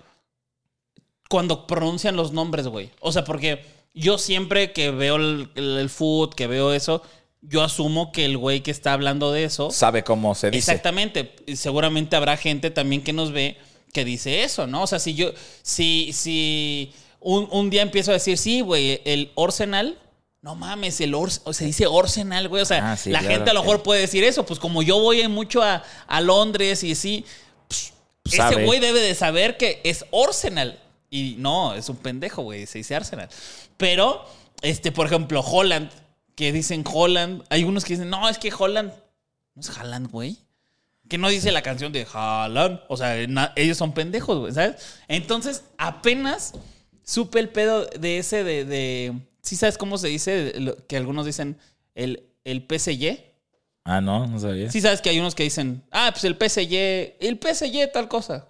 [1.28, 2.90] cuando pronuncian los nombres, güey.
[3.00, 7.02] O sea, porque yo siempre que veo el, el, el food, que veo eso,
[7.40, 9.70] yo asumo que el güey que está hablando de eso.
[9.70, 10.70] Sabe cómo se dice.
[10.70, 11.34] Exactamente.
[11.46, 13.56] Y seguramente habrá gente también que nos ve
[13.92, 14.82] que dice eso, ¿no?
[14.82, 15.32] O sea, si yo,
[15.62, 19.98] si, si un, un día empiezo a decir, sí, güey, el Arsenal.
[20.40, 22.62] No mames, el Ors o se dice Arsenal, güey.
[22.62, 23.66] O sea, Ah, sí, la claro, gente a lo sí.
[23.66, 24.44] mejor puede decir eso.
[24.44, 27.24] Pues como yo voy mucho a, a Londres y sí,
[28.24, 28.64] ese Sabe.
[28.64, 30.80] güey debe de saber que es Arsenal.
[31.10, 32.66] Y no, es un pendejo, güey.
[32.66, 33.28] Se dice Arsenal.
[33.76, 34.24] Pero,
[34.62, 35.90] este, por ejemplo, Holland,
[36.34, 37.44] que dicen Holland.
[37.50, 38.92] Hay unos que dicen, no, es que Holland.
[39.54, 40.38] No es Haaland, güey.
[41.08, 42.80] Que no dice la canción de Haaland.
[42.88, 43.16] O sea,
[43.54, 44.76] ellos son pendejos, güey, ¿sabes?
[45.06, 46.54] Entonces, apenas
[47.04, 48.64] supe el pedo de ese de.
[48.64, 49.12] de
[49.42, 50.52] ¿Sí sabes cómo se dice?
[50.60, 51.58] Lo- Que algunos dicen
[51.94, 53.18] el, el PSG.
[53.84, 54.70] Ah, no, no sabía.
[54.70, 58.46] Sí sabes que hay unos que dicen, ah, pues el PSG, el PSG tal cosa.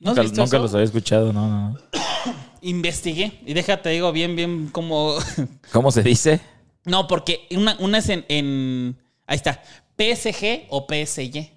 [0.00, 0.58] ¿No nunca nunca eso?
[0.58, 1.70] los había escuchado, no, no.
[1.70, 1.78] no.
[2.62, 5.16] Investigué y déjate digo bien, bien como...
[5.72, 6.40] ¿Cómo se dice?
[6.86, 9.62] no, porque una, una es en, en- Ahí está,
[9.98, 11.50] PSG o PSG.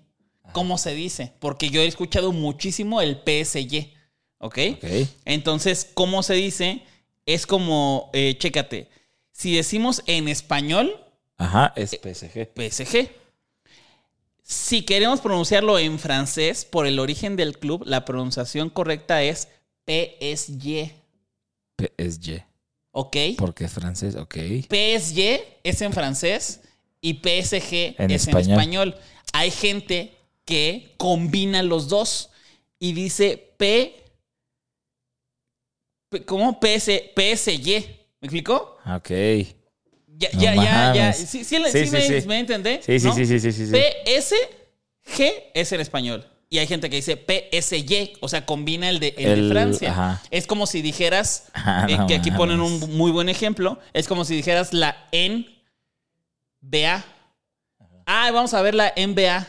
[0.53, 1.33] ¿Cómo se dice?
[1.39, 3.89] Porque yo he escuchado muchísimo el PSG,
[4.39, 4.57] ¿ok?
[4.75, 4.85] Ok.
[5.25, 6.83] Entonces, ¿cómo se dice?
[7.25, 8.89] Es como, eh, chécate,
[9.31, 11.03] si decimos en español,
[11.37, 12.49] Ajá, es PSG.
[12.55, 13.09] PSG.
[14.41, 19.49] Si queremos pronunciarlo en francés, por el origen del club, la pronunciación correcta es
[19.85, 20.93] PSG.
[21.77, 22.43] PSG.
[22.91, 23.17] ¿Ok?
[23.37, 24.35] Porque es francés, ok.
[24.69, 26.61] PSG es en francés
[27.01, 28.45] y PSG En es español.
[28.45, 28.95] en español.
[29.33, 32.29] Hay gente que combina los dos
[32.79, 34.03] y dice P.
[36.25, 36.59] ¿Cómo?
[36.59, 37.67] PS, PSG.
[38.21, 38.77] ¿Me explicó?
[38.85, 39.09] Ok.
[40.19, 41.13] Ya, No ya, ya, ya.
[41.13, 41.59] Sí, sí, Sí,
[41.91, 42.81] me, me entendé.
[42.83, 43.13] Sí, sí, ¿no?
[43.13, 43.65] sí, sí, sí, sí.
[43.67, 46.25] PSG es en español.
[46.49, 49.91] Y hay gente que dice PSG, o sea, combina el de, el de Francia.
[49.91, 50.23] ajá.
[50.31, 54.07] Es como si dijeras, Ah, eh, no que aquí ponen un muy buen ejemplo, es
[54.07, 57.03] como si dijeras la NBA.
[58.05, 59.45] Ah, vamos a ver la NBA.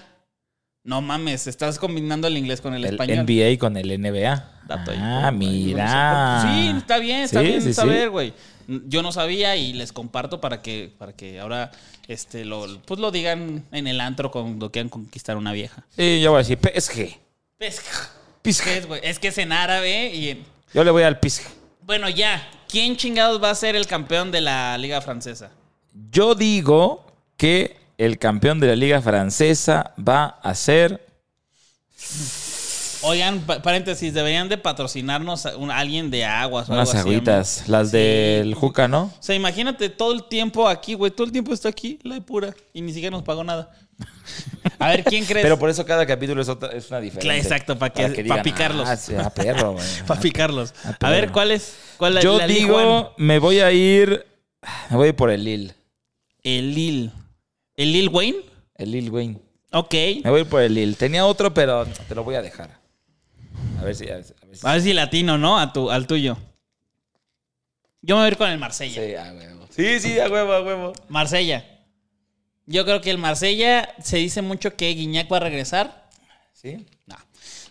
[0.89, 3.27] No mames, estás combinando el inglés con el, El español.
[3.27, 4.63] NBA con el NBA.
[4.67, 6.41] Dato ah, mira.
[6.43, 8.33] Sí, está bien, está Sí, bien sí, saber, güey.
[8.67, 11.73] Yo no sabía y les comparto para que, para que ahora
[12.07, 15.85] este, lo, pues lo digan en el antro cuando quieran conquistar una vieja.
[15.95, 16.59] Sí, yo voy a decir.
[16.73, 17.15] Es, PSG.
[18.65, 19.03] ¿qué es, güey?
[19.05, 20.31] Es que es en árabe y...
[20.31, 21.43] en- Yo le voy al PSG.
[21.83, 22.49] Bueno, ya.
[22.67, 25.51] ¿Quién chingados va a ser el campeón de la Liga Francesa?
[26.11, 27.05] Yo digo
[27.37, 31.07] que el campeón de la Liga Francesa va a ser.
[33.03, 37.09] Oigan, pa- paréntesis, deberían de patrocinarnos a un- alguien de aguas o Unas algo así,
[37.11, 37.69] agüitas.
[37.69, 37.97] Las Sí.
[37.97, 39.03] del Juca, ¿no?
[39.05, 41.13] O sea, imagínate todo el tiempo aquí, güey.
[41.13, 42.55] Todo el tiempo está aquí, la de pura.
[42.73, 43.71] Y ni siquiera nos pagó nada.
[44.81, 45.45] A ver, ¿quién crees?
[45.45, 47.25] Pero por eso cada capítulo es, otra- es una diferente.
[47.25, 48.89] Claro, exacto, para que- para picarlos.
[48.89, 49.85] Ah, sí, perro, güey.
[50.07, 50.75] Para picarlos.
[51.01, 51.31] A ver.
[51.31, 51.75] ¿cuál es?
[51.99, 54.25] ¿Cuál la- Yo la digo, me voy a ir.
[54.91, 55.73] Me voy a ir por el Lil.
[56.43, 57.13] El Lil.
[57.79, 58.39] ¿El Lil Wayne?
[58.75, 59.39] El Lil Wayne.
[59.73, 59.95] Ok.
[60.25, 60.97] Me voy por el Lil.
[60.97, 62.77] Tenía otro, pero te lo voy a dejar.
[63.81, 64.09] A ver si.
[64.11, 65.59] A ver, si- a ver si- A ver si latino, ¿no?
[65.61, 66.37] A tu, al tuyo.
[68.03, 69.01] Yo me voy a ir con el Marsella.
[69.05, 69.67] Sí, a huevo.
[69.71, 70.93] Sí, sí, a huevo, a huevo.
[71.09, 71.65] Marsella.
[72.67, 76.11] Yo creo que el Marsella se dice mucho que Guiñac va a regresar.
[76.53, 76.85] ¿Sí?
[77.07, 77.17] No.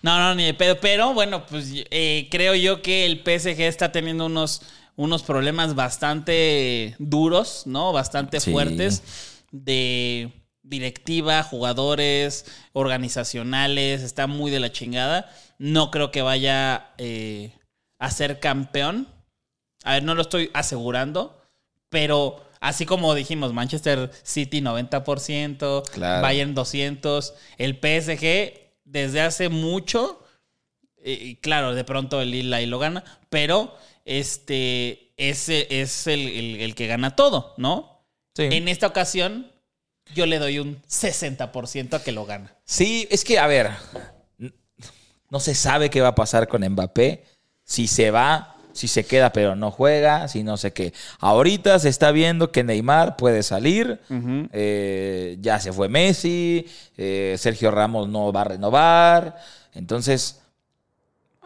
[0.01, 0.79] No, no, ni de pedo.
[0.79, 4.61] Pero bueno, pues eh, creo yo que el PSG está teniendo unos,
[4.95, 7.91] unos problemas bastante duros, ¿no?
[7.91, 8.51] Bastante Sí.
[8.51, 9.03] fuertes
[9.51, 10.31] de
[10.63, 14.01] directiva, jugadores, organizacionales.
[14.01, 15.31] Está muy de la chingada.
[15.57, 17.51] No creo que vaya eh,
[17.99, 19.07] a ser campeón.
[19.83, 21.41] A ver, no lo estoy asegurando,
[21.89, 26.21] pero así como dijimos, Manchester City 90%, Claro.
[26.21, 30.23] Bayern 200, el PSG desde hace mucho,
[30.97, 36.21] eh, y claro, de pronto el Lille ahí lo gana, pero este ese es el,
[36.27, 37.96] el- el que gana todo, ¿no?
[38.37, 38.43] Sí.
[38.51, 39.47] En esta ocasión,
[40.13, 42.53] yo le doy un 60% a que lo gana.
[42.65, 43.71] Sí, es que, a ver,
[45.31, 47.23] no se sabe qué va a pasar con Mbappé.
[47.63, 50.93] Si se va, si se queda pero no juega, si no sé qué.
[51.17, 53.99] Ahorita se está viendo que Neymar puede salir.
[54.53, 56.67] eh, ya se fue Messi.
[56.95, 59.37] eh, Sergio Ramos no va a renovar.
[59.73, 60.41] Entonces,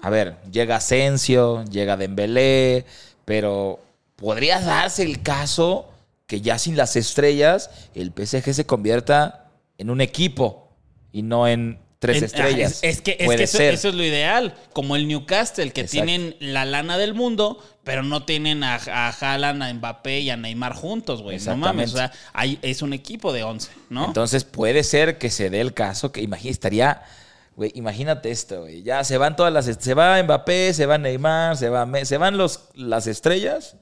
[0.02, 2.86] a ver, llega Asensio, llega Dembélé,
[3.24, 3.80] pero
[4.18, 5.88] podría darse el caso
[6.32, 10.72] que ya sin las estrellas el PSG se convierta en un equipo
[11.12, 12.80] y no en tres En- estrellas.
[12.82, 13.74] ah, Es, es que, es que eso, ser.
[13.74, 14.56] eso es lo ideal.
[14.72, 16.06] Como el Newcastle, que Exacto.
[16.06, 20.38] tienen la lana del mundo, pero no tienen a, a Haaland, a Mbappé y a
[20.38, 21.38] Neymar juntos, güey.
[21.40, 21.94] No mames.
[21.94, 24.06] O sea, hay- es un equipo de 11, ¿no?
[24.06, 27.02] Entonces puede ser que se dé el caso que imagínate, estaría,
[27.58, 28.84] güey, imagínate esto, güey.
[28.84, 32.38] Ya se van todas las, se va Mbappé, se va Neymar, se va, se van
[32.38, 33.76] los, las estrellas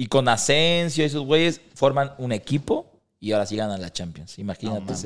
[0.00, 2.86] y con Asensio y esos güeyes forman un equipo
[3.20, 4.38] y ahora sí ganan la Champions.
[4.38, 4.96] Imagínate, No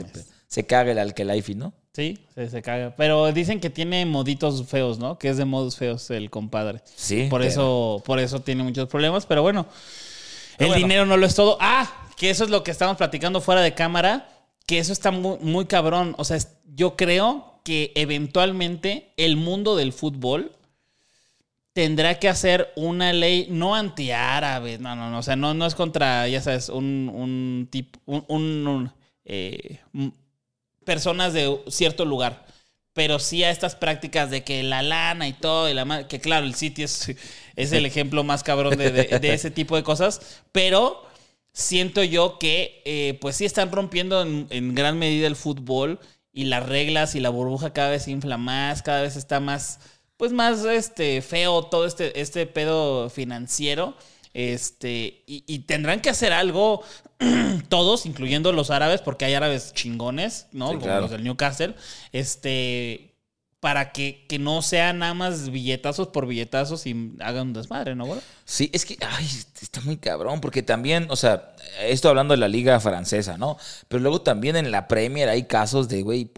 [0.47, 1.73] se caga el Alkelaifi, ¿no?
[1.93, 2.95] Sí, se, se caga.
[2.97, 5.19] Pero dicen que tiene moditos feos, ¿no?
[5.19, 6.81] Que es de modos feos el compadre.
[6.95, 7.27] Sí.
[7.29, 9.67] Por pero- eso, por eso tiene muchos problemas, pero bueno.
[10.59, 10.87] Pero el bueno.
[10.87, 11.59] dinero no lo es todo.
[11.61, 14.29] Ah, que eso es lo que estamos platicando fuera de cámara.
[14.65, 16.15] Que eso está muy, muy cabrón.
[16.19, 20.53] O sea, es- yo creo que eventualmente el mundo del fútbol
[21.75, 24.79] tendrá que hacer una ley no antiárabe.
[24.79, 25.19] No, no, no.
[25.19, 28.93] O sea, no, no es contra, ya sabes, un, un tipo, un, un- un,
[29.27, 29.81] eh,
[30.85, 32.45] personas de cierto lugar.
[32.93, 36.47] Pero sí a estas prácticas de que la lana y todo, y la que claro,
[36.47, 37.13] el City es,
[37.57, 40.43] es el ejemplo más cabrón de, de- de ese tipo de cosas.
[40.53, 41.05] Pero
[41.53, 45.99] siento yo que eh, pues sí están rompiendo en, en gran medida el fútbol
[46.33, 49.81] y las reglas y la burbuja cada vez se infla más, cada vez está más,
[50.16, 53.96] pues más este, feo todo este, este pedo financiero.
[54.33, 56.83] Este, y, y tendrán que hacer algo
[57.68, 60.68] todos, incluyendo los árabes, porque hay árabes chingones, ¿no?
[60.68, 61.00] Sí, Como claro.
[61.03, 61.74] los del Newcastle.
[62.12, 63.14] Este,
[63.64, 68.05] para que, que no sean nada más billetazos por billetazos y hagan un desmadre, ¿no,
[68.05, 68.20] güey?
[68.44, 69.27] Sí, es que, ay,
[69.62, 73.57] está muy cabrón, porque también, o sea, esto hablando de la liga francesa, ¿no?
[73.88, 76.31] Pero luego también en la Premier hay casos de, güey,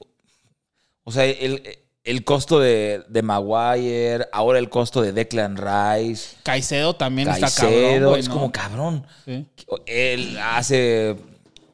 [1.03, 1.63] o sea, el,
[2.07, 7.73] el costo de, de Maguire, ahora el costo de Declan Rice, Caicedo también está cabrón,
[7.83, 8.35] Caicedo, es ¿no?
[8.35, 9.07] como cabrón.
[9.25, 9.45] Sí.
[9.87, 11.17] Él hace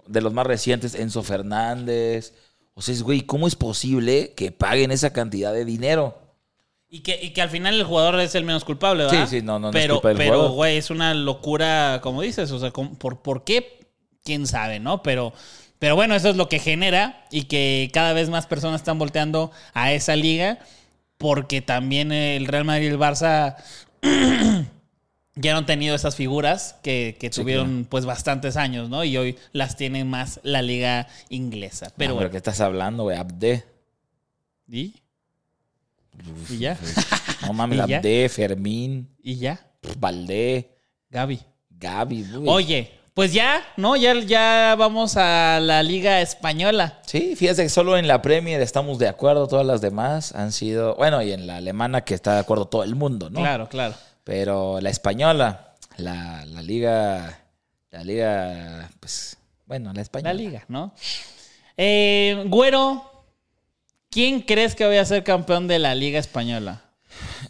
[0.06, 2.34] de los más recientes Enzo Fernández.
[2.74, 6.18] O sea, es, güey, ¿cómo es posible que paguen esa cantidad de dinero?
[6.88, 9.26] Y que, y que al final el jugador es el menos culpable, ¿verdad?
[9.28, 10.52] Sí, sí, no, no, no es pero, culpa del Pero, jugador.
[10.52, 12.50] güey, es una locura, como dices.
[12.50, 13.80] O sea, ¿cómo- ¿por, ¿por qué?
[14.24, 15.02] Quién sabe, ¿no?
[15.02, 15.32] Pero,
[15.82, 19.50] pero bueno, eso es lo que genera y que cada vez más personas están volteando
[19.74, 20.60] a esa liga
[21.18, 23.56] porque también el Real Madrid y el Barça
[25.34, 29.02] ya no han tenido esas figuras que, que Sí, tuvieron pues bastantes años, ¿no?
[29.02, 31.86] Y hoy las tiene más la liga inglesa.
[31.86, 33.16] Pero Pero, bueno, ¿qué estás hablando, güey?
[33.16, 33.64] Abde.
[34.68, 34.94] ¿y?
[36.48, 36.78] ¿Y ya?
[37.44, 37.80] No mames.
[37.80, 39.66] Abde, Fermín, ¿Y ya?
[39.98, 40.76] Valdé,
[41.10, 41.40] Gaby.
[41.70, 42.22] Gaby.
[42.22, 42.48] güey.
[42.48, 43.94] Oye, pues ya, ¿no?
[43.96, 46.98] Ya, ya vamos a la Liga Española.
[47.06, 50.94] Sí, fíjate que solo en la Premier estamos de acuerdo, todas las demás han sido,
[50.96, 53.40] bueno, y en la alemana que está de acuerdo todo el mundo, ¿no?
[53.40, 53.94] Claro, claro.
[54.24, 57.38] Pero la española, la, la liga,
[57.90, 60.34] la liga, pues, bueno, la La española.
[60.34, 60.94] Liga, ¿no?
[61.76, 63.10] Eh, Güero,
[64.10, 66.82] ¿quién crees que vaya a ser campeón de la Liga Española?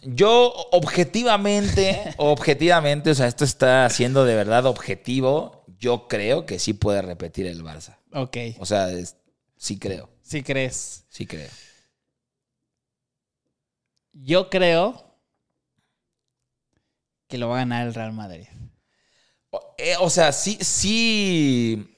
[0.05, 6.73] Yo, objetivamente, objetivamente, o sea, esto está siendo de verdad objetivo, yo creo que sí
[6.73, 7.97] puede repetir el Barça.
[8.13, 9.15] Ok, O sea, es-
[9.57, 11.05] sí creo, sí crees.
[11.09, 11.49] sí creo.
[14.13, 15.03] Yo creo
[17.27, 18.45] que lo va a ganar el Real Madrid.
[19.49, 21.89] O, eh, o sea, sí, sí.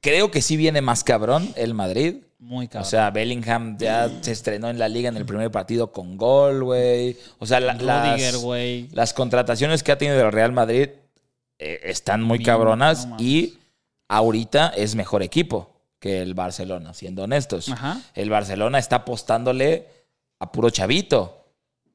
[0.00, 2.22] Creo que sí viene más cabrón el Madrid.
[2.44, 2.90] Muy O cabrón.
[2.90, 7.16] sea, Bellingham ya se estrenó en la liga en el primer partido con gol, güey.
[7.38, 10.90] O sea, la- Rudiger, las, las contrataciones que ha tenido el Real Madrid
[11.58, 13.58] eh, están muy Bien, cabronas no y
[14.08, 17.70] ahorita es mejor equipo que el Barcelona, siendo honestos.
[17.70, 18.00] Ajá.
[18.14, 19.88] El Barcelona está apostándole
[20.38, 21.46] a puro chavito.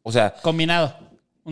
[0.01, 0.95] O sea, Combinado.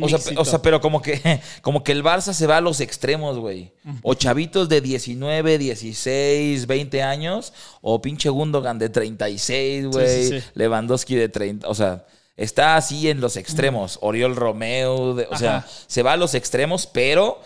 [0.05, 2.79] O sea, o sea, pero como que, como que el Barça se va a los
[2.79, 3.71] extremos, güey.
[4.03, 10.07] O chavitos de 19, 16, 20 años, o pinche Gundogan de 36, güey.
[10.27, 10.45] sí, sí.
[10.53, 11.67] Lewandowski de 30.
[11.67, 12.05] O sea,
[12.35, 13.97] está así en los extremos.
[14.01, 17.41] Oriol Romeo, de- o sea, se va a los extremos, pero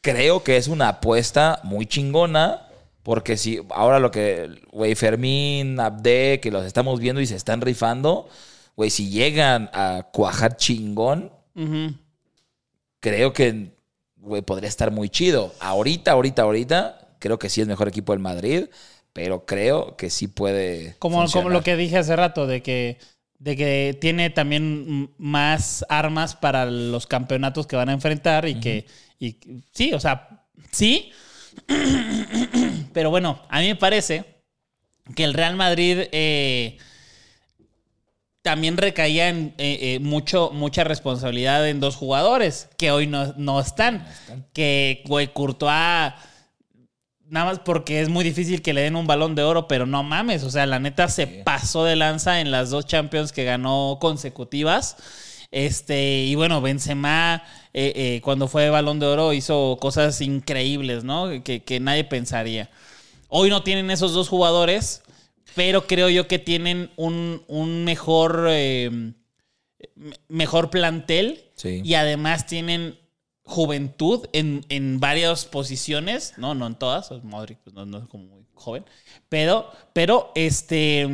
[0.00, 2.60] creo que es una apuesta muy chingona.
[3.02, 7.60] Porque si ahora lo que, güey, Fermín, Abde, que los estamos viendo y se están
[7.60, 8.30] rifando,
[8.76, 11.30] güey, si llegan a cuajar chingón,
[13.00, 13.74] Creo que
[14.24, 15.54] güey, podría estar muy chido.
[15.60, 18.66] Ahorita, ahorita, ahorita, creo que sí es mejor equipo el Madrid,
[19.12, 20.96] pero creo que sí puede.
[20.98, 22.98] Como, como lo que dije hace rato, de que,
[23.38, 28.86] de que tiene también más armas para los campeonatos que van a enfrentar y que,
[29.18, 29.36] y
[29.72, 31.12] sí, o sea, sí.
[32.92, 34.24] Pero bueno, a mí me parece
[35.14, 36.78] que el Real Madrid eh,
[38.44, 43.58] también recaía en eh, eh, mucho, mucha responsabilidad en dos jugadores que hoy no, no
[43.58, 44.06] están.
[44.52, 46.12] Que, güey, Courtois
[47.26, 50.02] Nada más porque es muy difícil que le den un balón de oro, pero no
[50.02, 50.44] mames.
[50.44, 54.98] O sea, la neta se pasó de lanza en las dos Champions que ganó consecutivas.
[55.50, 61.42] Este, y bueno, Benzema, eh, cuando fue balón de oro, hizo cosas increíbles, ¿no?
[61.42, 62.68] Que, que nadie pensaría.
[63.28, 65.02] Hoy no tienen esos dos jugadores,
[65.54, 68.90] pero creo yo que tienen un, un mejor, eh,
[69.94, 71.80] me- mejor plantel Sí.
[71.84, 72.98] y además tienen
[73.44, 78.24] juventud en, en varias posiciones, no, no en todas, Modric pues, no, no es como
[78.24, 78.84] muy joven,
[79.28, 81.06] pero, pero este,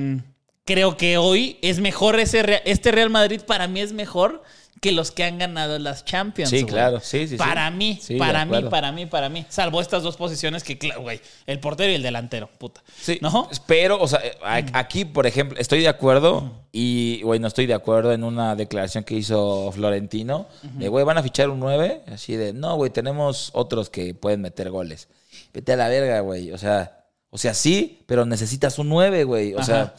[0.64, 4.42] creo que hoy es mejor ese, este Real Madrid para mí es mejor
[4.80, 6.48] que los que han ganado las Champions.
[6.50, 7.36] Sí, claro, sí, sí, sí.
[7.36, 9.44] Para mí, Sí, para mí, para mí, para mí.
[9.50, 12.82] Salvo estas dos posiciones que, claro, güey, el portero y el delantero, puta.
[12.98, 13.48] Sí, ¿No?
[13.66, 17.74] pero, o sea, a- aquí, por ejemplo, estoy de acuerdo y, güey, no estoy de
[17.74, 22.36] acuerdo en una declaración que hizo Florentino de, güey, van a fichar un 9, así
[22.36, 25.08] de, no, güey, tenemos otros que pueden meter goles.
[25.52, 29.52] Vete a la verga, güey, o sea, o sea, sí, pero necesitas un 9, güey,
[29.52, 29.66] o Ajá.
[29.66, 29.94] sea,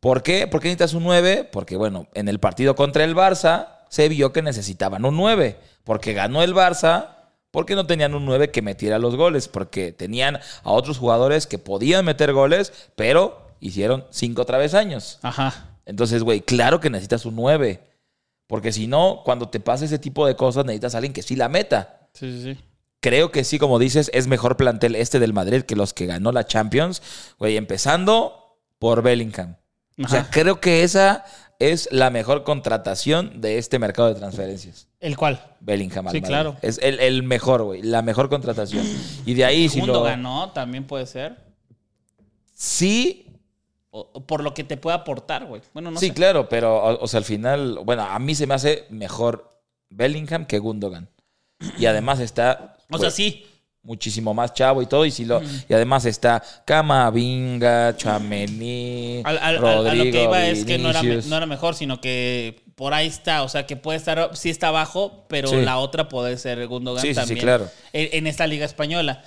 [0.00, 0.46] ¿por qué?
[0.46, 1.48] ¿Por qué necesitas un 9?
[1.50, 6.14] Porque, bueno, en el partido contra el Barça se vio que necesitaban un 9, porque
[6.14, 7.10] ganó el Barça
[7.50, 11.58] porque no tenían un 9 que metiera los goles, porque tenían a otros jugadores que
[11.58, 15.18] podían meter goles, pero hicieron cinco travesaños.
[15.20, 15.76] Ajá.
[15.84, 17.82] Entonces, güey, claro que necesitas un 9,
[18.46, 21.36] porque si no, cuando te pasa ese tipo de cosas, necesitas a alguien que sí
[21.36, 22.08] la meta.
[22.14, 22.60] Sí, sí, sí.
[23.00, 26.32] Creo que sí, como dices, es mejor plantel este del Madrid que los que ganó
[26.32, 27.02] la Champions,
[27.38, 29.56] güey, empezando por Bellingham.
[30.04, 31.24] O sea, creo que esa
[31.58, 34.88] es la mejor contratación de este mercado de transferencias.
[35.00, 35.40] ¿El cual?
[35.60, 36.06] Bellingham.
[36.08, 36.28] al Sí, Madrid.
[36.28, 36.56] claro.
[36.62, 37.82] Es el, el mejor, güey.
[37.82, 38.84] La mejor contratación.
[39.26, 40.02] Y de ahí, si lo.
[40.02, 41.36] ganó, también puede ser.
[42.54, 43.26] Sí,
[43.94, 45.60] O- por lo que te puede aportar, güey.
[45.74, 46.14] Bueno, no sí, sé.
[46.14, 49.60] claro, pero, o, o sea, al final, bueno, a mí se me hace mejor
[49.90, 51.08] Bellingham que Gundogan.
[51.78, 52.76] Y además está.
[52.90, 53.46] O sea, güey, sí.
[53.82, 55.04] Muchísimo más chavo y todo.
[55.04, 60.46] Y, si lo, y además está Camavinga, Chamení, Al- al- Rodrigo, a lo que iba
[60.46, 63.42] es que no era, no mejor, sino que por ahí está.
[63.42, 65.56] O sea, que puede estar, sí está abajo, pero Sí.
[65.62, 67.40] la otra puede ser Gundogan Sí, sí, sí, también.
[67.40, 67.70] claro.
[67.92, 69.22] En, en esta liga española.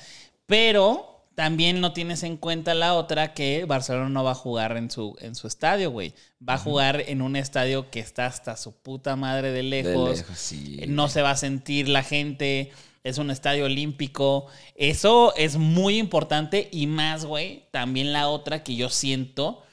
[0.46, 4.90] Pero también no tienes en cuenta la otra que Barcelona no va a jugar en
[4.90, 6.14] su, en su estadio, güey.
[6.48, 10.18] Va a jugar en un estadio que está hasta su puta madre de De lejos.
[10.20, 10.80] lejos, sí.
[10.88, 12.72] No se va a sentir la gente.
[13.06, 14.48] Es un estadio olímpico.
[14.76, 16.68] Eso es muy importante.
[16.72, 19.64] Y más, güey, también la otra que yo siento,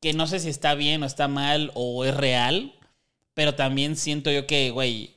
[0.00, 2.74] que no sé si está bien o está mal o es real,
[3.34, 5.16] pero también siento yo que, güey,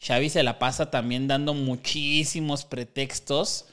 [0.00, 3.66] Xavi se la pasa también dando muchísimos pretextos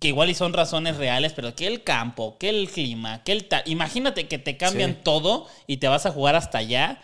[0.00, 3.48] que igual y son razones reales, pero que el campo, que el clima, que el...
[3.48, 4.98] ta- Imagínate que te cambian Sí.
[5.02, 7.02] todo y te vas a jugar hasta allá.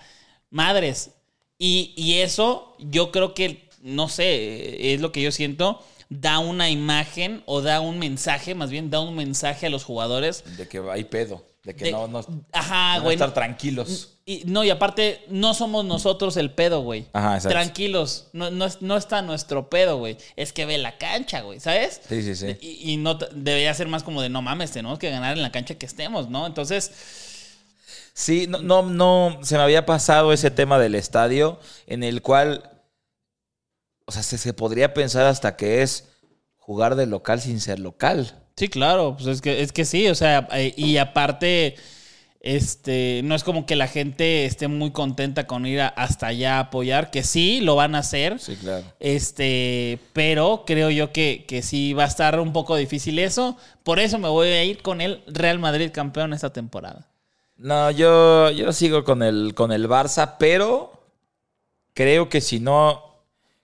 [0.50, 1.10] Madres.
[1.58, 6.70] Y, y eso yo creo que, no sé, es lo que yo siento, da una
[6.70, 10.44] imagen o da un mensaje, más bien da un mensaje a los jugadores.
[10.56, 11.44] De que hay pedo.
[11.64, 13.14] De que de- no, no, Ajá, no güey.
[13.14, 14.14] estar tranquilos.
[14.24, 17.06] Y, no, y aparte, no somos nosotros el pedo, güey.
[17.12, 17.50] Ajá, exacto.
[17.50, 20.16] Tranquilos, no, no, no está nuestro pedo, güey.
[20.36, 22.00] Es que ve la cancha, güey, ¿sabes?
[22.08, 22.56] Sí, sí, sí.
[22.60, 25.50] Y, y no debería ser más como de no mames, tenemos que ganar en la
[25.52, 26.46] cancha que estemos, ¿no?
[26.46, 26.90] Entonces,
[28.14, 32.68] Sí, no, no, no, se me había pasado ese tema del estadio en el cual,
[34.08, 36.08] o sea, se, se podría pensar hasta que es
[36.58, 38.34] jugar de local sin ser local.
[38.56, 41.76] sí, claro, pues es que, es que sí, o sea, eh, y aparte,
[42.40, 46.56] este, no es como que la gente esté muy contenta con ir a- hasta allá
[46.58, 48.40] a apoyar, que sí, lo van a hacer.
[48.40, 48.84] Sí, claro.
[49.00, 53.56] Este, pero creo yo que, que sí va a estar un poco difícil eso.
[53.84, 57.08] Por eso me voy a ir con el Real Madrid campeón esta temporada.
[57.56, 60.92] No, yo, yo sigo con el, con el Barça, pero
[61.94, 63.07] creo que si no,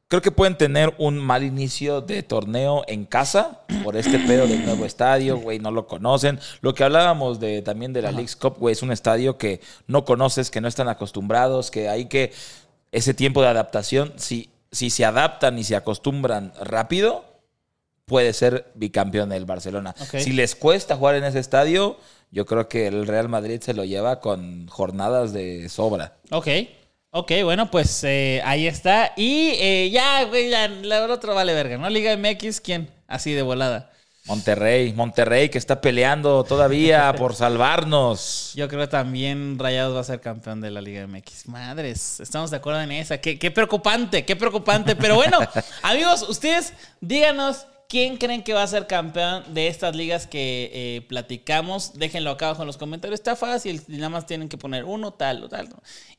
[0.09, 4.65] creo que pueden tener un mal inicio de torneo en casa por este pedo del
[4.65, 6.39] nuevo estadio, güey, no lo conocen.
[6.61, 10.05] Lo que hablábamos de también de la League's Cup, güey, es un estadio que no
[10.05, 12.33] conoces, que no están acostumbrados, que hay que
[12.93, 17.25] ese tiempo de adaptación, si, si se adaptan y se acostumbran rápido,
[18.05, 19.95] puede ser bicampeón del Barcelona.
[19.97, 21.97] Si les cuesta jugar en ese estadio,
[22.31, 26.17] yo creo que el Real Madrid se lo lleva con jornadas de sobra.
[26.31, 26.49] Ok.
[27.17, 29.12] Ok, bueno, pues eh, ahí está.
[29.17, 31.89] Y eh, ya, güey, ya, la- el otro vale verga, ¿no?
[31.89, 32.91] Liga MX, ¿quién?
[33.07, 33.93] Así de volada.
[34.27, 38.51] Monterrey, Monterrey que está peleando todavía por salvarnos.
[38.57, 41.47] Yo creo también Rayados va a ser campeón de la Liga MX.
[41.47, 43.19] Madres, estamos de acuerdo en esa.
[43.19, 44.97] Qué, qué preocupante, qué preocupante.
[44.97, 45.39] Pero bueno,
[45.83, 51.03] amigos, ustedes díganos quién creen que va a ser campeón de estas ligas que eh,
[51.09, 51.92] platicamos.
[51.97, 53.20] Déjenlo acá abajo en los comentarios.
[53.20, 55.68] Está fácil, nada más tienen que poner uno, tal o tal.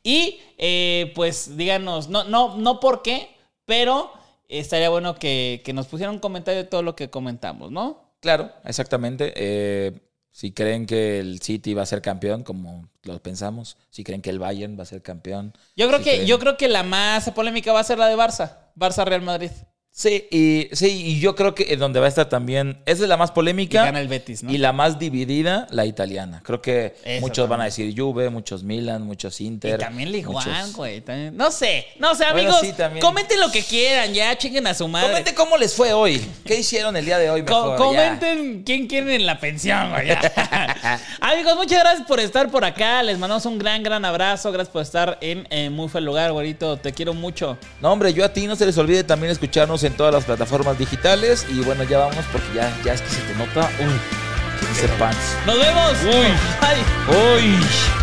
[0.02, 3.28] Y eh, pues díganos, no, no, no por qué,
[3.66, 4.10] pero
[4.48, 8.14] estaría bueno que, que nos pusieran un comentario de todo lo que comentamos, ¿no?
[8.22, 9.34] Claro, exactamente.
[9.36, 9.92] Eh,
[10.32, 14.30] si creen que el City va a ser campeón, como lo pensamos, si creen que
[14.30, 15.52] el Bayern va a ser campeón.
[15.76, 18.08] Yo creo si que, creen- yo creo que la más polémica va a ser la
[18.08, 18.60] de Barça.
[18.78, 19.52] Barça Real Madrid.
[19.98, 23.08] Sí, y, sí, y yo creo que en donde va a estar también, esa es
[23.10, 23.86] la más Y polémica.
[23.86, 24.52] gana el Betis, ¿no?
[24.52, 26.42] Y la más dividida, la italiana.
[26.44, 29.76] Creo que Eso muchos van a decir Juve, muchos Milan, muchos Inter.
[29.76, 31.02] Y también One, güey.
[31.32, 32.60] No sé, no sé, Bueno, amigos.
[32.60, 33.06] sí, también.
[33.06, 35.08] comenten lo que quieran, ya chinguen a su madre.
[35.08, 36.22] Comente cómo les fue hoy.
[36.46, 37.94] ¿Qué hicieron el día de hoy Co- mejor?
[37.96, 38.10] Ya.
[38.18, 40.10] comenten quién quieren en la pensión, güey.
[41.20, 43.02] Amigos, muchas gracias por estar por acá.
[43.04, 44.52] Les mandamos un gran, gran abrazo.
[44.52, 46.78] Gracias por estar en eh, Muy Fue el Lugar, güerito.
[46.78, 47.58] Te quiero mucho.
[47.82, 50.78] No, hombre, yo a ti no se les olvide también escucharnos en todas las plataformas
[50.78, 51.46] digitales.
[51.50, 53.70] Y bueno, ya vamos porque ya, ya es que se te nota.
[53.80, 55.36] Uy, que dice pants.
[55.46, 55.94] Nos vemos.
[56.04, 56.32] Uy.
[56.62, 57.36] Bye.
[57.36, 57.96] Uy.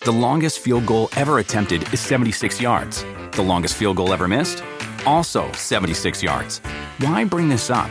[0.00, 3.04] The longest field goal ever attempted is 76 yards.
[3.32, 4.62] The longest field goal ever missed?
[5.04, 6.60] Also 76 yards.
[6.98, 7.90] Why bring this up?